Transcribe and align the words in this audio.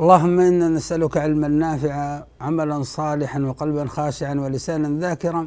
اللهم 0.00 0.40
إنا 0.40 0.68
نسألك 0.68 1.16
علما 1.16 1.48
نافعا 1.48 2.26
عملا 2.40 2.82
صالحا 2.82 3.38
وقلبا 3.48 3.84
خاشعا 3.96 4.34
ولسانا 4.34 4.88
ذاكرا. 5.02 5.42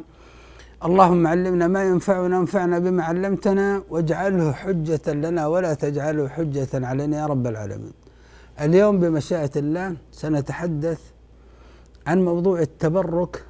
اللهم 0.86 1.22
علمنا 1.26 1.66
ما 1.74 1.82
ينفعنا 1.90 2.38
وانفعنا 2.38 2.78
بما 2.84 3.02
علمتنا 3.04 3.82
واجعله 3.92 4.52
حجة 4.52 5.06
لنا 5.24 5.42
ولا 5.46 5.72
تجعله 5.74 6.28
حجة 6.28 6.72
علينا 6.74 7.16
يا 7.20 7.26
رب 7.32 7.46
العالمين. 7.46 7.94
اليوم 8.64 8.94
بمشيئة 9.00 9.54
الله 9.62 9.96
سنتحدث 10.20 11.00
عن 12.06 12.18
موضوع 12.24 12.60
التبرك 12.68 13.44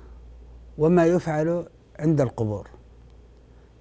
وما 0.79 1.05
يفعل 1.07 1.49
عند 1.99 2.21
القبور. 2.21 2.67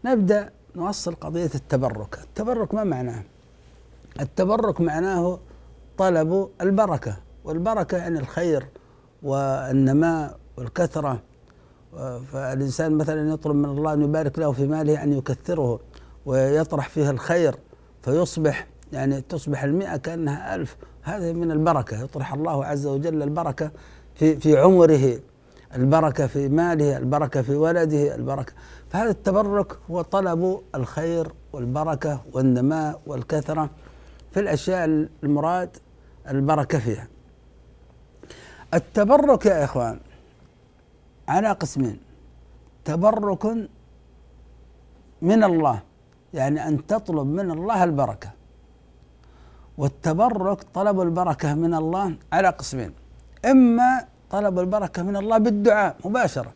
نبدأ 0.06 0.50
نوصل 0.76 1.14
قضية 1.16 1.54
التبرك. 1.56 2.20
التبرك 2.26 2.74
ما 2.74 2.84
معناه؟ 2.84 3.24
التبرك 4.20 4.82
معناه 4.82 5.40
طلب 6.02 6.50
البركة 6.62 7.18
والبركة 7.44 7.98
يعني 7.98 8.20
الخير 8.20 8.68
والنماء 9.24 10.38
والكثرة. 10.58 11.20
فالإنسان 12.32 12.98
مثلا 12.98 13.34
يطلب 13.34 13.56
من 13.56 13.66
الله 13.66 13.94
أن 13.94 14.02
يبارك 14.02 14.40
له 14.40 14.52
في 14.52 14.68
ماله 14.68 15.04
أن 15.04 15.14
يكثره 15.14 15.80
ويطرح 16.26 16.90
فيه 16.90 17.10
الخير 17.10 17.56
فيصبح 18.02 18.68
يعني 18.94 19.22
تصبح 19.22 19.64
المئة 19.64 19.98
كأنها 19.98 20.56
ألف. 20.56 20.78
هذه 21.04 21.34
من 21.34 21.52
البركة 21.52 22.04
يطرح 22.04 22.34
الله 22.34 22.66
عز 22.66 22.88
وجل 22.88 23.24
البركة 23.24 23.72
في 24.16 24.36
في 24.36 24.58
عمره 24.58 25.20
البركة 25.76 26.28
في 26.28 26.50
ماله 26.50 26.98
البركة 26.98 27.42
في 27.42 27.56
ولده 27.56 28.16
البركة. 28.16 28.54
فهذا 28.90 29.10
التبرك 29.10 29.78
هو 29.92 30.02
طلب 30.02 30.62
الخير 30.76 31.32
والبركة 31.54 32.22
والنماء 32.34 33.02
والكثرة. 33.08 33.70
في 34.32 34.40
الأشياء 34.40 35.08
المراد 35.24 35.78
البركة 36.30 36.80
فيها. 36.80 37.08
التبرك 38.74 39.46
يا 39.46 39.64
إخوان 39.64 40.00
على 41.28 41.52
قسمين. 41.52 42.00
تبرك 42.86 43.46
من 45.22 45.44
الله 45.44 45.82
يعني 46.34 46.68
أن 46.68 46.88
تطلب 46.88 47.28
من 47.28 47.52
الله 47.52 47.84
البركة. 47.84 48.32
والتبرك 49.78 50.64
طلب 50.74 51.02
البركة 51.02 51.54
من 51.54 51.74
الله 51.74 52.16
على 52.34 52.48
قسمين. 52.48 52.94
إما 53.46 54.08
طلب 54.30 54.60
البركة 54.60 55.04
من 55.04 55.16
الله 55.16 55.38
بالدعاء 55.38 55.96
مباشرة. 56.06 56.54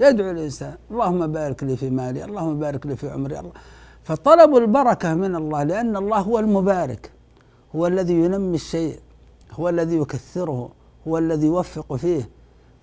يدعو 0.00 0.30
الإنسان 0.30 0.74
اللهم 0.90 1.26
بارك 1.26 1.64
لي 1.64 1.76
في 1.76 1.90
مالي 1.90 2.24
اللهم 2.24 2.58
بارك 2.58 2.86
لي 2.86 2.96
في 2.96 3.10
عمري. 3.10 3.38
الله 3.38 3.52
فطلب 4.04 4.56
البركة 4.56 5.14
من 5.14 5.36
الله 5.36 5.62
لأن 5.62 5.96
الله 5.96 6.18
هو 6.18 6.38
المبارك 6.38 7.12
هو 7.76 7.86
الذي 7.86 8.14
ينمي 8.14 8.54
الشيء. 8.54 9.00
هو 9.52 9.68
الذي 9.68 9.96
يكثره 9.96 10.70
هو 11.08 11.18
الذي 11.18 11.46
يوفق 11.46 11.94
فيه. 11.96 12.28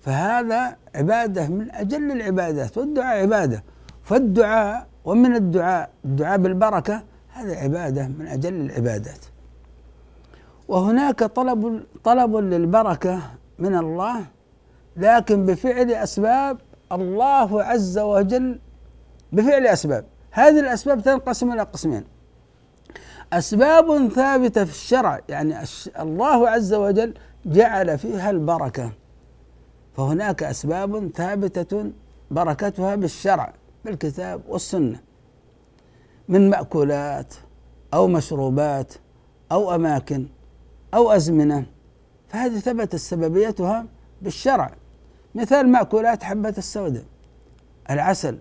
فهذا 0.00 0.76
عبادة 0.94 1.48
من 1.48 1.70
أجل 1.70 2.10
العبادات 2.10 2.78
والدعاء 2.78 3.22
عبادة. 3.22 3.64
فالدعاء 4.02 4.86
ومن 5.04 5.36
الدعاء 5.36 5.90
الدعاء 6.04 6.38
بالبركة 6.38 7.02
هذا 7.28 7.56
عبادة 7.56 8.08
من 8.08 8.26
أجل 8.26 8.54
العبادات. 8.54 9.24
وهناك 10.68 11.24
طلب 11.24 11.82
طلب 12.04 12.36
للبركة 12.36 13.20
من 13.58 13.76
الله 13.76 14.24
لكن 14.96 15.46
بفعل 15.46 15.90
أسباب 15.90 16.58
الله 16.92 17.62
عز 17.62 17.98
وجل 17.98 18.58
بفعل 19.32 19.66
أسباب. 19.66 20.04
هذه 20.30 20.60
الأسباب 20.60 21.02
تنقسم 21.02 21.52
إلى 21.52 21.62
قسمين. 21.62 22.15
أسباب 23.32 24.08
ثابتة 24.08 24.64
في 24.64 24.70
الشرع. 24.70 25.20
يعني 25.28 25.54
الله 26.00 26.48
عز 26.48 26.74
وجل 26.74 27.14
جعل 27.46 27.98
فيها 27.98 28.30
البركة. 28.30 28.92
فهناك 29.96 30.42
أسباب 30.42 31.10
ثابتة 31.14 31.90
بركتها 32.30 32.94
بالشرع 32.94 33.52
بالكتاب 33.84 34.40
والسنة. 34.48 35.00
من 36.28 36.50
مأكولات 36.50 37.34
أو 37.94 38.06
مشروبات 38.06 38.94
أو 39.52 39.74
أماكن 39.74 40.26
أو 40.94 41.10
أزمنة. 41.10 41.66
فهذه 42.28 42.58
ثبتت 42.58 42.96
سببيتها 42.96 43.86
بالشرع. 44.22 44.70
مثال 45.34 45.68
مأكولات 45.68 46.22
حبة 46.22 46.54
السوداء 46.58 47.04
العسل. 47.90 48.38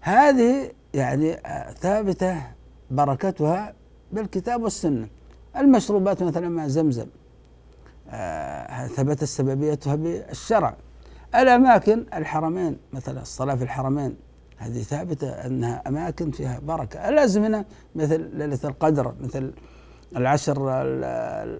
هذه 0.00 0.70
يعني 0.94 1.36
ثابتة 1.80 2.42
بركتها 2.90 3.74
بالكتاب 4.12 4.62
والسنة. 4.62 5.08
المشروبات 5.56 6.22
مثلا 6.22 6.48
ماء 6.48 6.68
زمزم 6.68 7.06
آه 8.10 8.86
ثبتت 8.86 9.24
سببيتها 9.24 9.94
بالشرع. 9.94 10.76
الأماكن 11.34 12.04
الحرمين 12.14 12.76
مثلا 12.92 13.22
الصلاة 13.22 13.54
في 13.54 13.64
الحرمين 13.64 14.16
هذه 14.58 14.82
ثابتة 14.82 15.28
أنها 15.28 15.82
أماكن 15.86 16.30
فيها 16.30 16.60
بركة. 16.60 17.08
الأزمنة 17.08 17.64
مثل 17.94 18.30
ليلة 18.32 18.58
القدر 18.64 19.14
مثل 19.20 19.52
العشر 20.16 20.82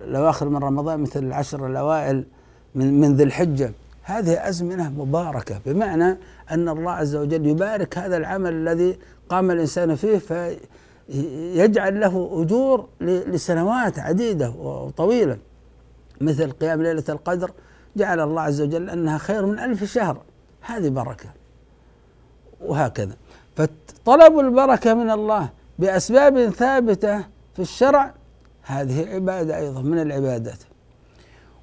الأواخر 0.05 0.49
من 0.49 0.57
رمضان 0.57 1.01
مثل 1.01 1.25
العشر 1.25 1.67
الأوائل 1.67 2.27
من 2.75 3.01
من 3.01 3.17
ذي 3.17 3.23
الحجة. 3.23 3.73
هذه 4.03 4.49
أزمنة 4.49 4.91
مباركة 4.91 5.61
بمعنى 5.67 6.19
أن 6.51 6.69
الله 6.69 6.91
عز 6.93 7.17
وجل 7.17 7.47
يبارك 7.47 7.99
هذا 7.99 8.17
العمل 8.17 8.53
الذي 8.53 8.99
قام 9.29 9.51
الإنسان 9.51 9.95
فيه 9.95 10.19
فيجعل 10.19 12.01
له 12.01 12.43
أجور 12.43 12.89
لسنوات 13.01 13.99
عديدة 13.99 14.51
وطويلة. 14.51 15.39
مثل 16.21 16.51
قيام 16.51 16.83
ليلة 16.83 17.05
القدر 17.09 17.51
جعل 17.97 18.21
الله 18.21 18.43
عز 18.43 18.61
وجل 18.61 18.91
أنها 18.91 19.19
خير 19.19 19.47
من 19.47 19.59
ألف 19.59 19.85
شهر. 19.85 20.21
هذه 20.61 20.89
بركة. 20.89 21.29
وهكذا. 22.61 23.17
فطلب 23.57 24.39
البركة 24.39 24.95
من 24.95 25.11
الله 25.11 25.49
بأسباب 25.79 26.49
ثابتة 26.49 27.19
في 27.55 27.63
الشرع 27.63 28.15
هذه 28.63 29.15
عبادة 29.15 29.57
أيضا 29.57 29.83
من 29.83 29.99
العبادات. 29.99 30.59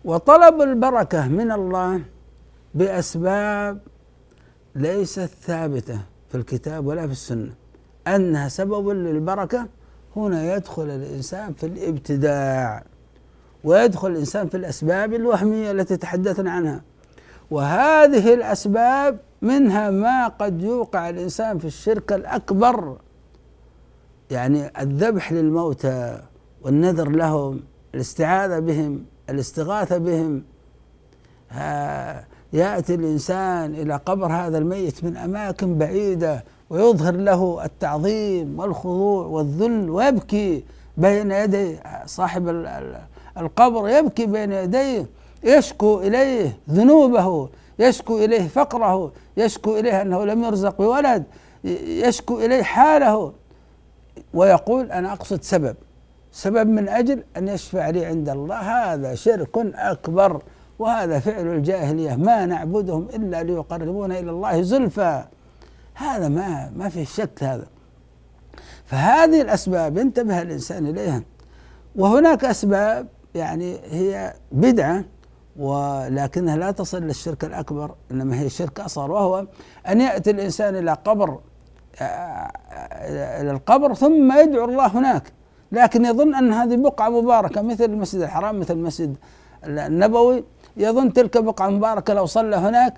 وطلب 0.05 0.61
البركة 0.61 1.27
من 1.27 1.51
الله 1.51 2.01
بأسباب 2.73 3.79
ليست 4.75 5.29
ثابتة 5.41 5.99
في 6.29 6.35
الكتاب 6.35 6.85
ولا 6.85 7.05
في 7.05 7.11
السنة. 7.11 7.53
أنها 8.07 8.49
سبب 8.49 8.89
للبركة 8.89 9.67
هنا 10.15 10.55
يدخل 10.55 10.83
الإنسان 10.83 11.53
في 11.53 11.65
الإبتداع 11.65 12.83
ويدخل 13.63 14.07
الإنسان 14.07 14.47
في 14.47 14.57
الأسباب 14.57 15.13
الوهمية 15.13 15.71
التي 15.71 15.97
تحدثنا 15.97 16.51
عنها. 16.51 16.81
وهذه 17.51 18.33
الأسباب 18.33 19.19
منها 19.41 19.89
ما 19.89 20.27
قد 20.27 20.61
يوقع 20.63 21.09
الإنسان 21.09 21.57
في 21.57 21.65
الشرك 21.65 22.13
الأكبر 22.13 22.97
يعني 24.31 24.71
الذبح 24.81 25.31
للموتى 25.31 26.21
والنذر 26.61 27.09
لهم 27.09 27.63
الاستعاذة 27.95 28.59
بهم 28.59 29.05
الاستغاثة 29.29 29.97
بهم. 29.97 30.43
يأتي 32.53 32.95
الإنسان 32.95 33.73
إلى 33.73 33.95
قبر 34.05 34.31
هذا 34.31 34.57
الميت 34.57 35.03
من 35.03 35.17
أماكن 35.17 35.77
بعيدة 35.77 36.43
ويظهر 36.69 37.15
له 37.15 37.65
التعظيم 37.65 38.59
والخضوع 38.59 39.25
والذل 39.25 39.89
ويبكي 39.89 40.63
بين 40.97 41.31
يدي 41.31 41.77
صاحب 42.05 42.65
القبر 43.37 43.89
يبكي 43.89 44.25
بين 44.25 44.51
يديه 44.51 45.05
يشكو 45.43 45.99
إليه 45.99 46.57
ذنوبه 46.69 47.49
يشكو 47.79 48.17
إليه 48.17 48.47
فقره 48.47 49.11
يشكو 49.37 49.77
إليه 49.77 50.01
أنه 50.01 50.25
لم 50.25 50.43
يرزق 50.43 50.77
بولد 50.77 51.23
يشكو 51.87 52.39
إليه 52.39 52.63
حاله 52.63 53.33
ويقول 54.33 54.91
أنا 54.91 55.13
أقصد 55.13 55.43
سبب 55.43 55.75
سبب 56.31 56.67
من 56.67 56.89
أجل 56.89 57.23
أن 57.37 57.47
يشفع 57.47 57.89
لي 57.89 58.05
عند 58.05 58.29
الله 58.29 58.55
هذا 58.55 59.15
شرك 59.15 59.57
أكبر. 59.75 60.41
وهذا 60.79 61.19
فعل 61.19 61.47
الجاهلية 61.47 62.15
ما 62.15 62.45
نعبدهم 62.45 63.07
إلا 63.13 63.43
ليقربونا 63.43 64.19
إلى 64.19 64.31
الله 64.31 64.61
زلفى. 64.61 65.23
هذا 65.93 66.27
ما 66.27 66.71
ما 66.75 66.89
في 66.89 67.05
شك 67.05 67.43
هذا. 67.43 67.67
فهذه 68.85 69.41
الأسباب 69.41 69.97
ينتبه 69.97 70.41
الإنسان 70.41 70.87
إليها. 70.87 71.23
وهناك 71.95 72.45
أسباب 72.45 73.07
يعني 73.35 73.79
هي 73.89 74.33
بدعة 74.51 75.03
ولكنها 75.57 76.57
لا 76.57 76.71
تصل 76.71 77.03
للشرك 77.03 77.43
الأكبر 77.43 77.95
إنما 78.11 78.39
هي 78.39 78.49
شرك 78.49 78.79
أصغر 78.79 79.11
وهو 79.11 79.47
أن 79.87 80.01
يأتي 80.01 80.31
الإنسان 80.31 80.75
إلى 80.75 80.93
قبر 80.93 81.39
إلى 83.41 83.51
القبر 83.51 83.93
ثم 83.93 84.39
يدعو 84.39 84.65
الله 84.65 84.87
هناك. 84.87 85.33
لكن 85.71 86.05
يظن 86.05 86.35
أن 86.35 86.53
هذه 86.53 86.75
بقعة 86.75 87.09
مباركة 87.09 87.61
مثل 87.61 87.83
المسجد 87.83 88.21
الحرام 88.21 88.59
مثل 88.59 88.73
المسجد 88.73 89.15
النبوي. 89.65 90.43
يظن 90.79 91.13
تلك 91.13 91.37
بقعة 91.37 91.69
مباركة 91.69 92.13
لو 92.13 92.25
صلى 92.25 92.55
هناك. 92.55 92.93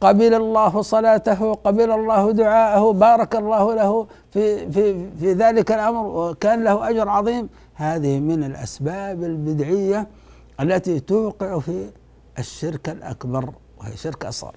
قبل 0.00 0.34
الله 0.34 0.82
صلاته 0.82 1.54
قبل 1.54 1.90
الله 1.90 2.32
دعاءه 2.32 2.92
بارك 2.92 3.36
الله 3.36 3.74
له 3.74 4.06
في 4.32 4.72
في 4.72 4.84
في 5.20 5.32
ذلك 5.32 5.72
الأمر 5.72 6.06
وكان 6.06 6.64
له 6.64 6.88
أجر 6.90 7.08
عظيم. 7.08 7.48
هذه 7.74 8.20
من 8.20 8.44
الأسباب 8.44 9.24
البدعية 9.24 10.06
التي 10.60 11.00
توقع 11.00 11.58
في 11.58 11.90
الشرك 12.38 12.88
الأكبر 12.88 13.44
وهي 13.78 13.96
شرك 13.96 14.24
أصغر. 14.24 14.54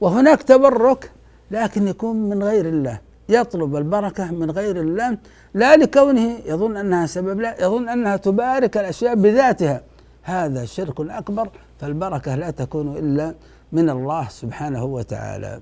وهناك 0.00 0.42
تبرك 0.42 1.10
لكن 1.50 1.88
يكون 1.88 2.16
من 2.16 2.42
غير 2.42 2.66
الله. 2.66 3.00
يطلب 3.28 3.76
البركة 3.76 4.32
من 4.32 4.50
غير 4.50 4.76
الله 4.80 5.18
لا 5.54 5.76
لكونه 5.76 6.38
يظن 6.46 6.76
أنها 6.76 7.06
سبب 7.06 7.40
لا 7.40 7.62
يظن 7.64 7.88
أنها 7.88 8.16
تبارك 8.16 8.76
الأشياء 8.76 9.14
بذاتها. 9.14 9.82
هذا 10.28 10.64
شرك 10.64 11.00
اكبر 11.00 11.48
فالبركة 11.80 12.34
لا 12.34 12.50
تكون 12.50 12.96
إلا 12.96 13.34
من 13.72 13.90
الله 13.90 14.28
سبحانه 14.28 14.84
وتعالى. 14.84 15.60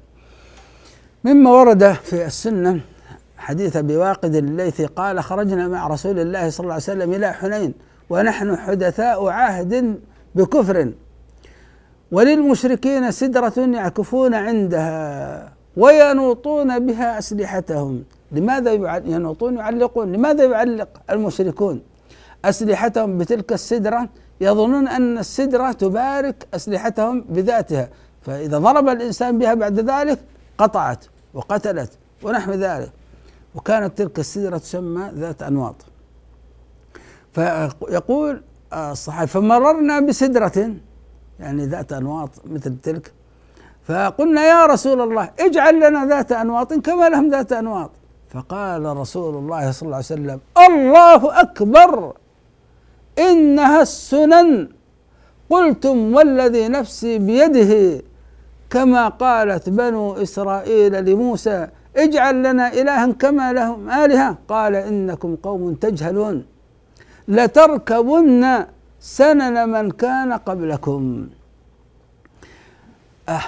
مما 1.24 1.50
ورد 1.50 1.92
في 1.92 2.26
السنة 2.26 2.80
حديث 3.38 3.76
أبي 3.76 3.96
واقد 3.96 4.34
الليثي 4.34 4.86
قال 4.86 5.22
خرجنا 5.24 5.68
مع 5.68 5.86
رسول 5.86 6.18
الله 6.18 6.50
صلى 6.50 6.64
الله 6.64 6.74
عليه 6.74 6.82
وسلم 6.82 7.12
إلى 7.12 7.32
حنين 7.32 7.74
ونحن 8.10 8.56
حدثاء 8.56 9.26
عهد 9.26 10.00
بكفر 10.34 10.92
وللمشركين 12.12 13.10
سدرة 13.10 13.58
يعكفون 13.58 14.34
عندها 14.34 15.52
وينوطون 15.76 16.86
بها 16.86 17.18
أسلحتهم. 17.18 18.04
لماذا 18.32 18.72
ينوطون 19.06 19.56
يعلقون؟ 19.56 20.12
لماذا 20.12 20.44
يعلق 20.44 20.88
المشركون 21.10 21.82
أسلحتهم 22.44 23.18
بتلك 23.18 23.52
السدرة؟ 23.52 24.08
يظنون 24.40 24.88
أن 24.88 25.18
السدرة 25.18 25.72
تبارك 25.72 26.46
أسلحتهم 26.54 27.20
بذاتها. 27.20 27.88
فإذا 28.22 28.58
ضرب 28.58 28.88
الإنسان 28.88 29.38
بها 29.38 29.54
بعد 29.54 29.90
ذلك 29.90 30.18
قطعت 30.58 31.04
وقتلت 31.34 31.92
ونحو 32.22 32.52
ذلك. 32.52 32.92
وكانت 33.54 33.98
تلك 33.98 34.18
السدرة 34.18 34.58
تسمى 34.58 35.10
ذات 35.14 35.42
أنواط. 35.42 35.74
فيقول 37.32 38.42
الصحابي 38.72 39.26
فمررنا 39.26 40.00
بسدرة. 40.00 40.74
يعني 41.40 41.66
ذات 41.66 41.92
أنواط 41.92 42.30
مثل 42.46 42.76
تلك. 42.82 43.12
فقلنا 43.84 44.44
يا 44.44 44.66
رسول 44.66 45.00
الله 45.00 45.30
اجعل 45.40 45.88
لنا 45.88 46.06
ذات 46.06 46.32
أنواط 46.32 46.74
كما 46.74 47.08
لهم 47.08 47.30
ذات 47.30 47.52
أنواط. 47.52 47.90
فقال 48.30 48.96
رسول 48.96 49.34
الله 49.34 49.70
صلى 49.70 49.86
الله 49.86 49.96
عليه 49.96 50.06
وسلم 50.06 50.40
الله 50.68 51.40
أكبر. 51.40 52.12
إنها 53.18 53.82
السنن. 53.82 54.68
قلتم 55.50 56.14
والذي 56.14 56.68
نفسي 56.68 57.18
بيده 57.18 58.02
كما 58.70 59.08
قالت 59.08 59.68
بنو 59.68 60.12
إسرائيل 60.12 61.04
لموسى 61.04 61.68
اجعل 61.96 62.42
لنا 62.42 62.72
إلها 62.72 63.06
كما 63.12 63.52
لهم 63.52 63.90
آلهة. 63.90 64.38
قال 64.48 64.74
إنكم 64.76 65.36
قوم 65.36 65.74
تجهلون. 65.74 66.44
لتركبن 67.28 68.64
سنن 69.00 69.68
من 69.68 69.90
كان 69.90 70.32
قبلكم. 70.32 71.28
أه 73.28 73.42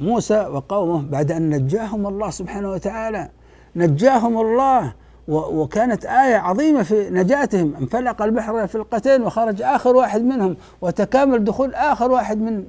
موسى 0.00 0.40
وقومه 0.54 1.02
بعد 1.02 1.32
أن 1.32 1.50
نجاهم 1.50 2.06
الله 2.06 2.30
سبحانه 2.30 2.70
وتعالى. 2.70 3.28
نجاهم 3.76 4.40
الله 4.40 4.94
وكانت 5.28 6.04
آية 6.04 6.36
عظيمة 6.36 6.82
في 6.82 7.10
نجاتهم. 7.10 7.74
انفلق 7.80 8.22
البحر 8.22 8.66
فلقتين 8.66 9.22
وخرج 9.22 9.62
آخر 9.62 9.96
واحد 9.96 10.22
منهم 10.22 10.56
وتكامل 10.80 11.44
دخول 11.44 11.74
آخر 11.74 12.10
واحد 12.10 12.38
من 12.38 12.64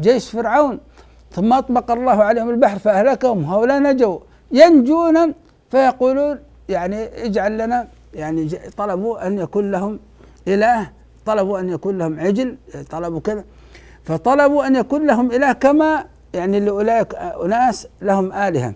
جيش 0.00 0.30
فرعون. 0.30 0.80
ثم 1.32 1.52
أطبق 1.52 1.90
الله 1.90 2.24
عليهم 2.24 2.50
البحر 2.50 2.78
فأهلكهم 2.78 3.44
هؤلاء 3.44 3.78
نجوا. 3.82 4.18
ينجون 4.50 5.34
فيقولون 5.70 6.38
يعني 6.68 7.24
اجعل 7.24 7.58
لنا 7.58 7.88
يعني 8.14 8.48
طلبوا 8.76 9.26
أن 9.26 9.38
يكون 9.38 9.70
لهم 9.70 10.00
إله 10.48 10.90
طلبوا 11.26 11.60
أن 11.60 11.68
يكون 11.68 11.98
لهم 11.98 12.20
عجل 12.20 12.56
طلبوا 12.90 13.20
كذا. 13.20 13.44
فطلبوا 14.04 14.66
أن 14.66 14.76
يكون 14.76 15.06
لهم 15.06 15.30
إله 15.32 15.52
كما 15.52 16.04
يعني 16.34 16.60
لأولئك 16.60 17.14
أناس 17.14 17.86
لهم 18.02 18.32
آلهة. 18.32 18.74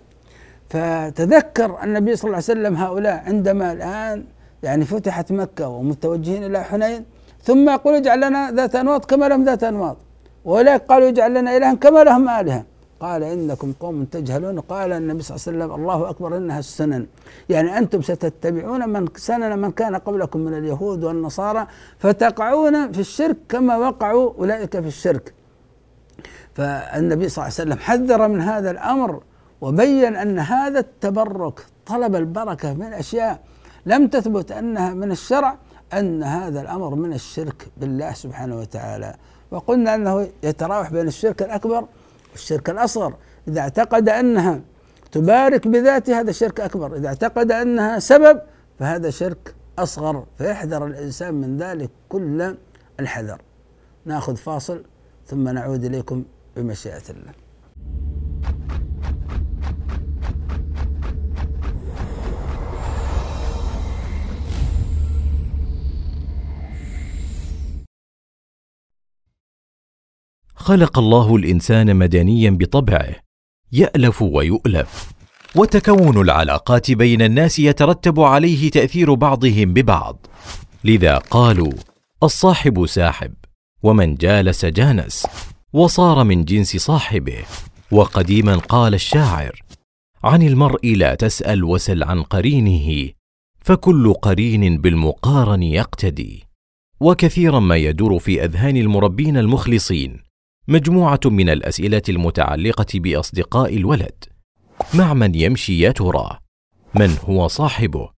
فتذكر 0.69 1.83
النبي 1.83 2.15
صلى 2.15 2.25
الله 2.25 2.35
عليه 2.35 2.53
وسلم 2.53 2.75
هؤلاء 2.75 3.23
عندما 3.25 3.71
الآن 3.71 4.23
يعني 4.63 4.85
فتحت 4.85 5.31
مكة 5.31 5.67
ومتوجهين 5.67 6.43
إلى 6.43 6.63
حنين 6.63 7.05
ثم 7.43 7.69
يقول 7.69 7.93
اجعل 7.93 8.21
لنا 8.21 8.51
ذات 8.51 8.75
أنواط 8.75 9.05
كما 9.05 9.25
لهم 9.29 9.43
ذات 9.43 9.63
أنواط. 9.63 9.97
وأولئك 10.45 10.81
قالوا 10.81 11.09
اجعل 11.09 11.33
لنا 11.33 11.57
إلها 11.57 11.73
كما 11.73 12.03
لهم 12.03 12.29
آلهة. 12.29 12.63
قال 12.99 13.23
إنكم 13.23 13.73
قوم 13.79 14.05
تجهلون. 14.05 14.59
قال 14.59 14.91
النبي 14.91 15.21
صلى 15.23 15.35
الله 15.35 15.47
عليه 15.47 15.57
وسلم 15.57 15.75
الله 15.81 16.09
أكبر 16.09 16.37
إنها 16.37 16.59
السنن. 16.59 17.05
يعني 17.49 17.77
أنتم 17.77 18.01
ستتبعون 18.01 18.89
من 18.89 19.07
سنن 19.15 19.59
من 19.59 19.71
كان 19.71 19.95
قبلكم 19.95 20.39
من 20.39 20.53
اليهود 20.57 21.03
والنصارى 21.03 21.67
فتقعون 21.99 22.91
في 22.91 22.99
الشرك 22.99 23.37
كما 23.49 23.77
وقعوا 23.77 24.33
أولئك 24.39 24.79
في 24.79 24.87
الشرك. 24.87 25.33
فالنبي 26.53 27.29
صلى 27.29 27.43
الله 27.43 27.53
عليه 27.59 27.63
وسلم 27.63 27.79
حذر 27.79 28.27
من 28.27 28.41
هذا 28.41 28.71
الأمر 28.71 29.21
وبين 29.61 30.15
أن 30.15 30.39
هذا 30.39 30.79
التبرك 30.79 31.65
طلب 31.85 32.15
البركة 32.15 32.73
من 32.73 32.93
أشياء 32.93 33.39
لم 33.85 34.07
تثبت 34.07 34.51
أنها 34.51 34.93
من 34.93 35.11
الشرع 35.11 35.57
أن 35.93 36.23
هذا 36.23 36.61
الأمر 36.61 36.95
من 36.95 37.13
الشرك 37.13 37.67
بالله 37.77 38.13
سبحانه 38.13 38.59
وتعالى. 38.59 39.15
وقلنا 39.51 39.95
أنه 39.95 40.29
يتراوح 40.43 40.91
بين 40.91 41.07
الشرك 41.07 41.41
الأكبر 41.41 41.87
والشرك 42.31 42.69
الأصغر. 42.69 43.13
إذا 43.47 43.59
اعتقد 43.61 44.09
أنها 44.09 44.61
تبارك 45.11 45.67
بذاتها 45.67 46.19
هذا 46.19 46.31
شرك 46.31 46.59
أكبر. 46.59 46.95
إذا 46.95 47.07
اعتقد 47.07 47.51
أنها 47.51 47.99
سبب 47.99 48.41
فهذا 48.79 49.09
شرك 49.09 49.55
أصغر. 49.79 50.25
فيحذر 50.37 50.85
الإنسان 50.85 51.33
من 51.33 51.57
ذلك 51.57 51.89
كل 52.09 52.55
الحذر. 52.99 53.41
ناخذ 54.05 54.35
فاصل 54.35 54.83
ثم 55.27 55.49
نعود 55.49 55.83
إليكم 55.85 56.23
بمشيئة 56.55 57.03
الله. 57.09 57.46
خلق 70.57 70.99
الله 70.99 71.35
الإنسان 71.35 71.95
مدنيا 71.95 72.49
بطبعه 72.49 73.15
يألف 73.71 74.21
ويؤلف. 74.21 75.11
وتكون 75.55 76.21
العلاقات 76.21 76.91
بين 76.91 77.21
الناس 77.21 77.59
يترتب 77.59 78.19
عليه 78.19 78.71
تأثير 78.71 79.13
بعضهم 79.13 79.73
ببعض. 79.73 80.25
لذا 80.83 81.17
قالوا 81.17 81.71
الصاحب 82.23 82.85
ساحب 82.85 83.33
ومن 83.83 84.15
جالس 84.15 84.65
جانس 84.65 85.27
وصار 85.73 86.23
من 86.23 86.43
جنس 86.43 86.77
صاحبه. 86.77 87.43
وقديما 87.91 88.55
قال 88.55 88.93
الشاعر 88.93 89.61
عن 90.23 90.41
المرء 90.41 90.95
لا 90.95 91.15
تسأل 91.15 91.63
وسل 91.63 92.03
عن 92.03 92.23
قرينه 92.23 93.09
فكل 93.59 94.13
قرين 94.13 94.81
بالمقارن 94.81 95.63
يقتدي. 95.63 96.43
وكثيرا 96.99 97.59
ما 97.59 97.75
يدور 97.75 98.19
في 98.19 98.43
أذهان 98.43 98.77
المربين 98.77 99.37
المخلصين. 99.37 100.26
مجموعة 100.69 101.19
من 101.25 101.49
الأسئلة 101.49 102.01
المتعلقة 102.09 102.85
بأصدقاء 102.99 103.75
الولد. 103.75 104.25
مع 104.93 105.13
من 105.13 105.35
يمشي 105.35 105.79
يا 105.79 105.91
ترى؟ 105.91 106.39
من 106.95 107.17
هو 107.23 107.47
صاحبه؟ 107.47 108.09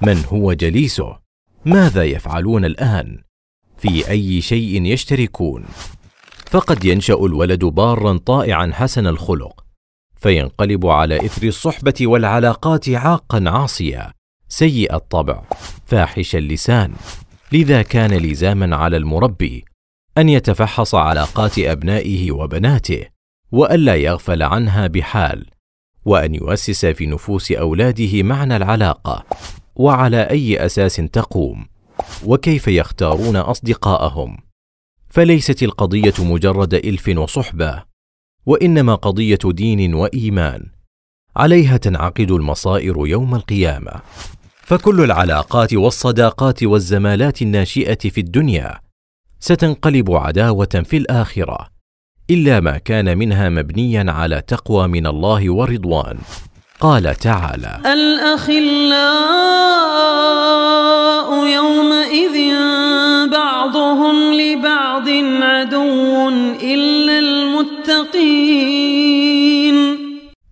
من 0.00 0.24
هو 0.32 0.52
جليسه؟ 0.52 1.18
ماذا 1.64 2.04
يفعلون 2.04 2.64
الآن؟ 2.64 3.22
في 3.78 4.10
أي 4.10 4.40
شيء 4.40 4.84
يشتركون؟ 4.84 5.64
فقد 6.50 6.84
ينشأ 6.84 7.14
الولد 7.14 7.64
بارا 7.64 8.16
طائعا 8.16 8.70
حسن 8.74 9.06
الخلق 9.06 9.64
فينقلب 10.16 10.86
على 10.86 11.26
إثر 11.26 11.46
الصحبة 11.46 11.94
والعلاقات 12.00 12.88
عاقا 12.88 13.50
عاصيا. 13.50 14.12
سيء 14.48 14.94
الطبع 14.94 15.42
فاحش 15.86 16.36
اللسان. 16.36 16.92
لذا 17.52 17.82
كان 17.82 18.10
لزاما 18.10 18.76
على 18.76 18.96
المربي 18.96 19.64
أن 20.18 20.28
يتفحص 20.28 20.94
علاقات 20.94 21.58
أبنائه 21.58 22.32
وبناته 22.32 23.06
والا 23.52 23.94
يغفل 23.94 24.42
عنها 24.42 24.86
بحال 24.86 25.46
وأن 26.04 26.34
يؤسس 26.34 26.86
في 26.86 27.06
نفوس 27.06 27.52
أولاده 27.52 28.22
معنى 28.22 28.56
العلاقة 28.56 29.24
وعلى 29.76 30.22
أي 30.22 30.66
أساس 30.66 30.96
تقوم 30.96 31.66
وكيف 32.24 32.68
يختارون 32.68 33.36
أصدقاءهم. 33.36 34.36
فليست 35.10 35.62
القضية 35.62 36.14
مجرد 36.18 36.74
إلف 36.74 37.08
وصحبة 37.08 37.82
وإنما 38.46 38.94
قضية 38.94 39.38
دين 39.44 39.94
وإيمان. 39.94 40.66
عليها 41.36 41.76
تنعقد 41.76 42.30
المصائر 42.30 43.06
يوم 43.06 43.34
القيامة. 43.34 43.92
فكل 44.62 45.04
العلاقات 45.04 45.74
والصداقات 45.74 46.62
والزمالات 46.62 47.42
الناشئة 47.42 48.08
في 48.08 48.20
الدنيا 48.20 48.80
ستنقلب 49.44 50.10
عداوة 50.10 50.82
في 50.84 50.96
الآخرة 50.96 51.68
إلا 52.30 52.60
ما 52.60 52.78
كان 52.78 53.18
منها 53.18 53.48
مبنيا 53.48 54.12
على 54.12 54.40
تقوى 54.40 54.88
من 54.88 55.06
الله 55.06 55.52
ورضوان. 55.52 56.18
قال 56.80 57.14
تعالى 57.14 57.80
الاخلاء 57.86 58.52
يومئذ 61.46 62.56
بعضهم 63.32 64.34
لبعض 64.34 65.08
عدو 65.42 66.28
الا 66.62 67.18
المتقين 67.18 68.62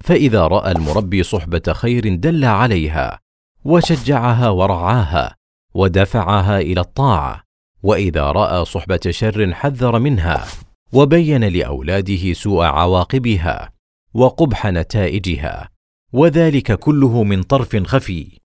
فإذا 0.05 0.47
رأى 0.47 0.73
المربي 0.73 1.23
صحبة 1.23 1.73
خير 1.73 2.15
دل 2.15 2.45
عليها 2.45 3.19
وشجعها 3.65 4.49
ورعاها 4.49 5.37
ودفعها 5.75 6.61
إلى 6.61 6.81
الطاعة 6.81 7.50
وإذا 7.83 8.23
رأى 8.23 8.65
صحبة 8.65 9.01
شر 9.11 9.55
حذر 9.55 9.99
منها 9.99 10.47
وبين 10.93 11.45
لأولاده 11.45 12.33
سوء 12.33 12.65
عواقبها 12.65 13.71
وقبح 14.15 14.67
نتائجها 14.67 15.69
وذلك 16.13 16.73
كله 16.73 17.25
من 17.25 17.43
طرف 17.43 17.77
خفي 17.77 18.39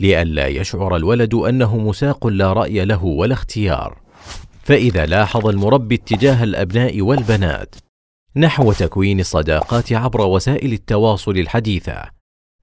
لئلا 0.00 0.46
يشعر 0.46 0.96
الولد 0.96 1.34
أنه 1.34 1.78
مساق 1.78 2.26
لا 2.26 2.52
رأي 2.52 2.84
له 2.84 3.04
ولا 3.04 3.34
اختيار. 3.34 4.00
فإذا 4.62 5.06
لاحظ 5.06 5.46
المربي 5.46 5.94
اتجاه 5.94 6.44
الأبناء 6.44 7.00
والبنات 7.00 7.74
نحو 8.36 8.72
تكوين 8.72 9.20
الصداقات 9.20 9.92
عبر 9.92 10.20
وسائل 10.20 10.72
التواصل 10.72 11.38
الحديثة 11.38 12.02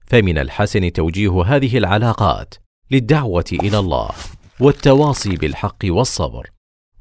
فمن 0.06 0.38
الحسن 0.38 0.92
توجيه 0.92 1.42
هذه 1.42 1.78
العلاقات 1.78 2.54
للدعوة 2.90 3.44
إلى 3.52 3.78
الله. 3.78 4.10
والتواصي 4.60 5.36
بالحق 5.36 5.84
والصبر 5.84 6.50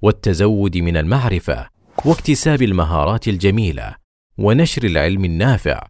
والتزود 0.01 0.77
من 0.77 0.97
المعرفة 0.97 1.69
واكتساب 2.05 2.61
المهارات 2.61 3.27
الجميلة 3.27 3.95
ونشر 4.37 4.83
العلم 4.83 5.25
النافع 5.25 5.87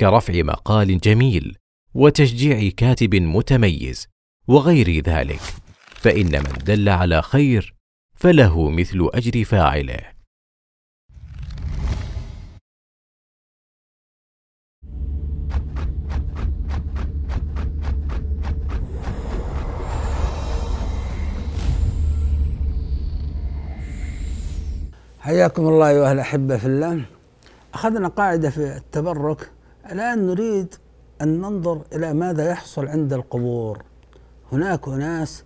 كرفع 0.00 0.42
مقال 0.42 0.98
جميل 0.98 1.56
وتشجيع 1.94 2.70
كاتب 2.76 3.14
متميز 3.14 4.08
وغير 4.48 5.00
ذلك. 5.00 5.40
فإن 5.94 6.32
من 6.32 6.52
دل 6.64 6.88
على 6.88 7.22
خير 7.22 7.74
فله 8.14 8.70
مثل 8.70 9.10
أجر 9.14 9.44
فاعله. 9.44 10.17
حياكم 25.28 25.68
الله 25.68 25.88
أيها 25.88 26.12
الأحبة 26.12 26.56
في 26.56 26.66
الله. 26.66 27.04
أخذنا 27.74 28.08
قاعدة 28.08 28.50
في 28.50 28.76
التبرك. 28.76 29.50
الآن 29.92 30.26
نريد 30.26 30.74
أن 31.22 31.40
ننظر 31.40 31.82
إلى 31.92 32.14
ماذا 32.14 32.50
يحصل 32.50 32.88
عند 32.88 33.12
القبور. 33.12 33.82
هناك 34.52 34.88
أناس 34.88 35.44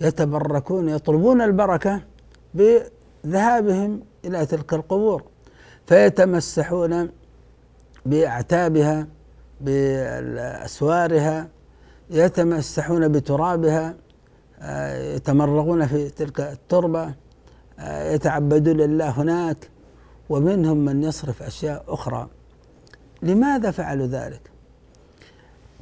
يتبركون 0.00 0.88
يطلبون 0.88 1.40
البركة 1.40 2.00
بذهابهم 2.54 4.00
إلى 4.24 4.46
تلك 4.46 4.74
القبور 4.74 5.22
فيتمسحون 5.86 7.08
بأعتابها 8.06 9.06
بأسوارها 9.60 11.48
يتمسحون 12.10 13.08
بترابها 13.08 13.94
آه، 14.60 15.14
يتمرغون 15.14 15.86
في 15.86 16.08
تلك 16.08 16.40
التربة. 16.40 17.21
يتعبدون 17.80 18.76
لله 18.76 19.08
هناك 19.10 19.70
ومنهم 20.28 20.76
من 20.76 21.02
يصرف 21.02 21.42
أشياء 21.42 21.84
أخرى. 21.88 22.28
لماذا 23.22 23.70
فعلوا 23.70 24.06
ذلك؟ 24.06 24.40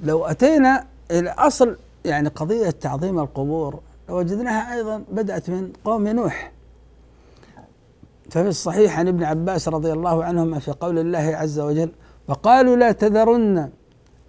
لو 0.03 0.25
أتينا 0.25 0.85
إلى 1.11 1.31
أصل 1.31 1.77
يعني 2.05 2.29
قضية 2.29 2.71
تعظيم 2.71 3.19
القبور 3.19 3.81
لوجدناها 4.09 4.75
أيضا 4.75 5.05
بدأت 5.13 5.51
من 5.51 5.73
قوم 5.85 6.09
نوح. 6.09 6.53
ففي 8.31 8.49
الصحيح 8.49 8.99
عن 8.99 9.09
ابن 9.09 9.25
عباس 9.25 9.69
رضي 9.69 9.93
الله 9.93 10.25
عنهما 10.25 10.59
في 10.59 10.71
قول 10.71 10.99
الله 10.99 11.37
عز 11.37 11.61
وجل 11.61 11.93
وقالوا 12.29 12.77
لا 12.77 12.93
تذرن 12.93 13.71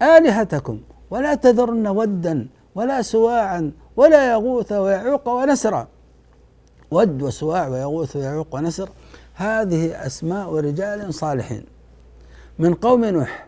آلهتكم 0.01 0.79
ولا 1.09 1.35
تذرن 1.35 1.87
ودا 1.87 2.47
ولا 2.75 3.01
سواعا 3.01 3.71
ولا 3.95 4.31
يغوث 4.31 4.71
ويعوق 4.71 5.29
ونسرا. 5.29 5.87
ود 6.91 7.21
وسواع 7.21 7.67
ويغوث 7.67 8.15
ويعوق 8.15 8.55
ونسر. 8.55 8.89
هذه 9.33 10.05
أسماء 10.05 10.55
رجال 10.55 11.13
صالحين. 11.13 11.65
من 12.60 12.74
قوم 12.74 13.05
نوح. 13.05 13.48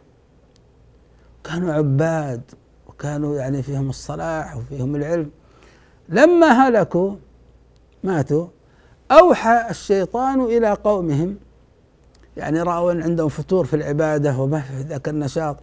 كانوا 1.44 1.74
عباد 1.74 2.42
وكانوا 2.88 3.36
يعني 3.36 3.62
فيهم 3.62 3.90
الصلاح 3.90 4.58
وفيهم 4.58 4.96
العلم. 4.96 5.30
لما 6.10 6.48
هلكوا 6.48 7.16
ماتوا 8.04 8.48
أوحى 9.12 9.70
الشيطان 9.70 10.42
إلى 10.42 10.72
قومهم. 10.72 11.38
يعني 12.38 12.62
رأوا 12.62 12.92
أن 12.92 13.04
عندهم 13.04 13.30
فتور 13.30 13.66
في 13.66 13.76
العبادة 13.76 14.40
وما 14.40 14.60
في 14.62 14.82
ذاك 14.82 15.10
النشاط. 15.10 15.58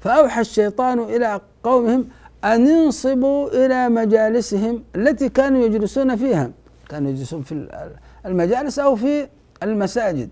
فأوحى 0.00 0.40
الشيطان 0.40 0.98
إلى 0.98 1.40
قومهم 1.62 2.08
أن 2.44 2.68
ينصبوا 2.68 3.66
إلى 3.66 3.88
مجالسهم 3.88 4.84
التي 4.96 5.28
كانوا 5.28 5.64
يجلسون 5.64 6.16
فيها. 6.16 6.50
كانوا 6.90 7.10
يجلسون 7.10 7.42
في 7.42 7.68
المجالس 8.26 8.78
أو 8.78 8.96
في 8.96 9.28
المساجد 9.62 10.30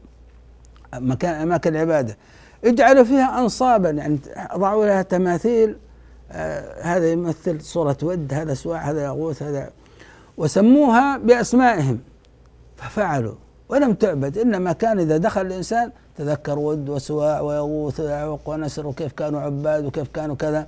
مكان 0.95 1.35
أماكن 1.35 1.77
العبادة. 1.77 2.17
اجعلوا 2.65 3.05
فيها 3.05 3.41
أنصابا 3.41 3.91
يعني 3.91 4.19
ضعوا 4.57 4.87
لها 4.87 5.03
تماثيل 5.03 5.77
آه 6.33 6.83
هذا 6.83 7.12
يمثل 7.12 7.61
صورة 7.61 7.97
ود 8.03 8.35
هذا 8.35 8.55
سواع 8.55 8.91
هذا 8.91 9.05
يغوث 9.05 9.43
هذا. 9.43 9.71
وسموها 10.37 11.17
بأسمائهم. 11.17 11.99
ففعلوا 12.77 13.35
ولم 13.69 13.95
تعبد 13.95 14.38
إنما 14.38 14.73
كان 14.73 14.99
إذا 14.99 15.17
دخل 15.17 15.47
الإنسان 15.47 15.93
تذكر 16.17 16.59
ود 16.59 16.88
وسواع 16.88 17.41
ويغوث 17.41 18.00
ويعوق 18.00 18.49
ونسر 18.49 18.87
وكيف 18.87 19.12
كانوا 19.12 19.41
عباد 19.41 19.85
وكيف 19.85 20.09
كانوا 20.09 20.37
كذا. 20.37 20.67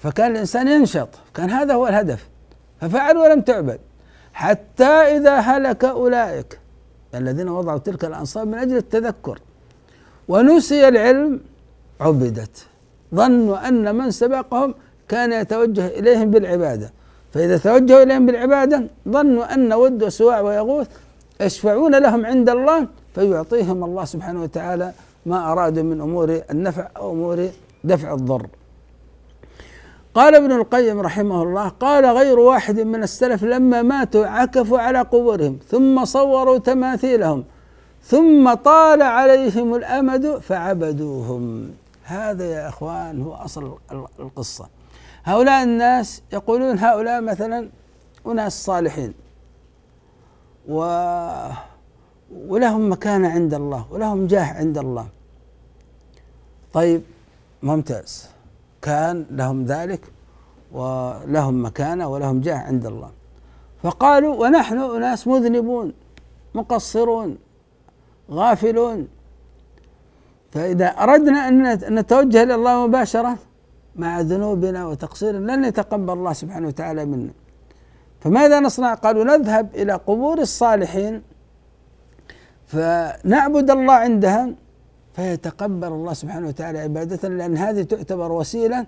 فكان 0.00 0.30
الإنسان 0.30 0.68
ينشط 0.68 1.08
كان 1.34 1.50
هذا 1.50 1.74
هو 1.74 1.88
الهدف. 1.88 2.28
ففعلوا 2.80 3.28
ولم 3.28 3.40
تعبد. 3.40 3.80
حتى 4.32 4.84
إذا 4.84 5.36
هلك 5.38 5.84
أولئك 5.84 6.58
الذين 7.14 7.48
وضعوا 7.48 7.78
تلك 7.78 8.04
الأنصاب 8.04 8.46
من 8.48 8.54
أجل 8.54 8.76
التذكر. 8.76 9.38
ونسي 10.28 10.88
العلم 10.88 11.40
عبدت. 12.00 12.66
ظنوا 13.14 13.68
أن 13.68 13.94
من 13.94 14.10
سبقهم 14.10 14.74
كان 15.08 15.32
يتوجه 15.32 15.86
إليهم 15.86 16.30
بالعبادة. 16.30 16.92
فإذا 17.32 17.56
توجهوا 17.58 18.02
إليهم 18.02 18.26
بالعبادة 18.26 18.86
ظنوا 19.08 19.54
أن 19.54 19.72
ود 19.72 20.02
وسواع 20.02 20.40
ويغوث 20.40 20.88
يشفعون 21.40 21.94
لهم 21.98 22.26
عند 22.26 22.48
الله 22.50 22.86
فيعطيهم 23.14 23.84
الله 23.84 24.04
سبحانه 24.04 24.42
وتعالى 24.42 24.92
ما 25.26 25.52
أرادوا 25.52 25.82
من 25.82 26.00
أمور 26.00 26.40
النفع 26.50 26.88
أو 26.96 27.12
أمور 27.12 27.48
دفع 27.84 28.14
الضر. 28.14 28.46
قال 30.14 30.34
ابن 30.34 30.52
القيم 30.52 31.00
رحمه 31.00 31.42
الله 31.42 31.68
قال 31.68 32.06
غير 32.06 32.38
واحد 32.38 32.80
من 32.80 33.02
السلف 33.02 33.44
لما 33.44 33.82
ماتوا 33.82 34.26
عكفوا 34.26 34.78
على 34.78 34.98
قبورهم 34.98 35.58
ثم 35.68 36.04
صوروا 36.04 36.58
تماثيلهم 36.58 37.44
ثم 38.02 38.54
طال 38.54 39.02
عليهم 39.02 39.74
الأمد 39.74 40.38
فعبدوهم. 40.38 41.70
هذا 42.04 42.44
يا 42.44 42.68
إخوان 42.68 43.22
هو 43.22 43.34
أصل 43.34 43.78
القصة. 44.20 44.68
هؤلاء 45.24 45.62
الناس 45.62 46.22
يقولون 46.32 46.78
هؤلاء 46.78 47.20
مثلا 47.20 47.68
أناس 48.26 48.64
صالحين 48.64 49.14
و 50.68 50.78
ولهم 52.46 52.92
مكانة 52.92 53.28
عند 53.28 53.54
الله 53.54 53.86
ولهم 53.90 54.26
جاه 54.26 54.54
عند 54.54 54.78
الله. 54.78 55.06
طيب 56.72 57.02
ممتاز. 57.62 58.28
كان 58.82 59.26
لهم 59.30 59.64
ذلك 59.64 60.00
ولهم 60.72 61.64
مكانة 61.64 62.08
ولهم 62.08 62.40
جاه 62.40 62.58
عند 62.58 62.86
الله. 62.86 63.10
فقالوا 63.82 64.34
ونحن 64.42 64.78
أناس 64.78 65.26
مذنبون 65.26 65.92
مقصرون 66.54 67.38
غافلون. 68.30 69.08
فإذا 70.52 70.86
أردنا 70.86 71.48
أن 71.48 71.54
نتوجه 71.98 72.42
إلى 72.42 72.54
الله 72.54 72.86
مباشرة 72.86 73.38
مع 73.96 74.20
ذنوبنا 74.20 74.86
وتقصيرنا 74.86 75.52
لن 75.52 75.64
يتقبل 75.64 76.12
الله 76.12 76.32
سبحانه 76.32 76.68
وتعالى 76.68 77.04
منا. 77.04 77.32
فماذا 78.20 78.60
نصنع؟ 78.60 78.94
قالوا 78.94 79.24
نذهب 79.24 79.74
إلى 79.74 79.92
قبور 79.92 80.38
الصالحين 80.38 81.22
فنعبد 82.66 83.70
الله 83.70 83.94
عندها 83.94 84.48
فيتقبل 85.14 85.88
الله 85.88 86.12
سبحانه 86.12 86.48
وتعالى 86.48 86.78
عبادتنا 86.78 87.34
لأن 87.34 87.56
هذه 87.56 87.82
تعتبر 87.82 88.32
وسيلة 88.32 88.86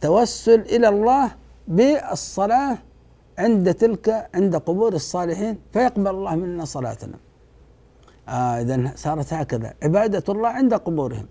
توسل 0.00 0.60
إلى 0.60 0.88
الله 0.88 1.30
بالصلاة 1.68 2.78
عند 3.38 3.74
تلك 3.74 4.28
عند 4.34 4.56
قبور 4.56 4.92
الصالحين 4.92 5.58
فيقبل 5.72 6.10
الله 6.10 6.34
منا 6.34 6.64
صلاتنا. 6.64 7.18
آه 8.28 8.60
إذا 8.60 8.92
صارت 8.96 9.32
هكذا 9.32 9.74
عبادة 9.82 10.24
الله 10.28 10.48
عند 10.48 10.74
قبورهم. 10.74 11.26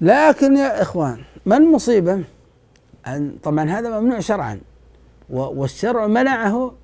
لكن 0.00 0.56
يا 0.56 0.82
إخوان 0.82 1.20
ما 1.46 1.56
المصيبة 1.56 2.24
أن 3.06 3.36
طبعا 3.42 3.64
هذا 3.70 4.00
ممنوع 4.00 4.20
شرعا 4.20 4.60
والشرع 5.30 6.06
منعه 6.06 6.74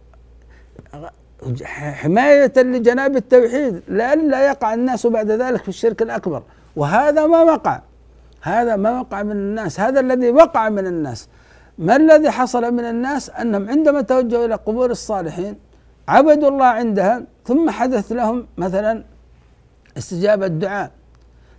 حماية 1.64 2.52
لجناب 2.56 3.16
التوحيد 3.16 3.82
لئلا 3.88 4.46
يقع 4.46 4.74
الناس 4.74 5.06
بعد 5.06 5.30
ذلك 5.30 5.62
في 5.62 5.68
الشرك 5.68 6.02
الأكبر. 6.02 6.42
وهذا 6.76 7.26
ما 7.26 7.42
وقع. 7.42 7.80
هذا 8.42 8.76
ما 8.76 9.00
وقع 9.00 9.22
من 9.22 9.32
الناس. 9.32 9.80
هذا 9.80 10.00
الذي 10.00 10.30
وقع 10.30 10.68
من 10.68 10.86
الناس. 10.86 11.28
ما 11.78 11.96
الذي 11.96 12.30
حصل 12.30 12.74
من 12.74 12.84
الناس؟ 12.84 13.30
أنهم 13.30 13.68
عندما 13.68 14.00
توجهوا 14.00 14.44
إلى 14.44 14.54
قبور 14.54 14.90
الصالحين 14.90 15.56
عبدوا 16.08 16.48
الله 16.48 16.66
عندها 16.66 17.22
ثم 17.44 17.70
حدث 17.70 18.12
لهم 18.12 18.46
مثلا 18.58 19.04
استجابة 19.98 20.46
دعاء 20.46 20.90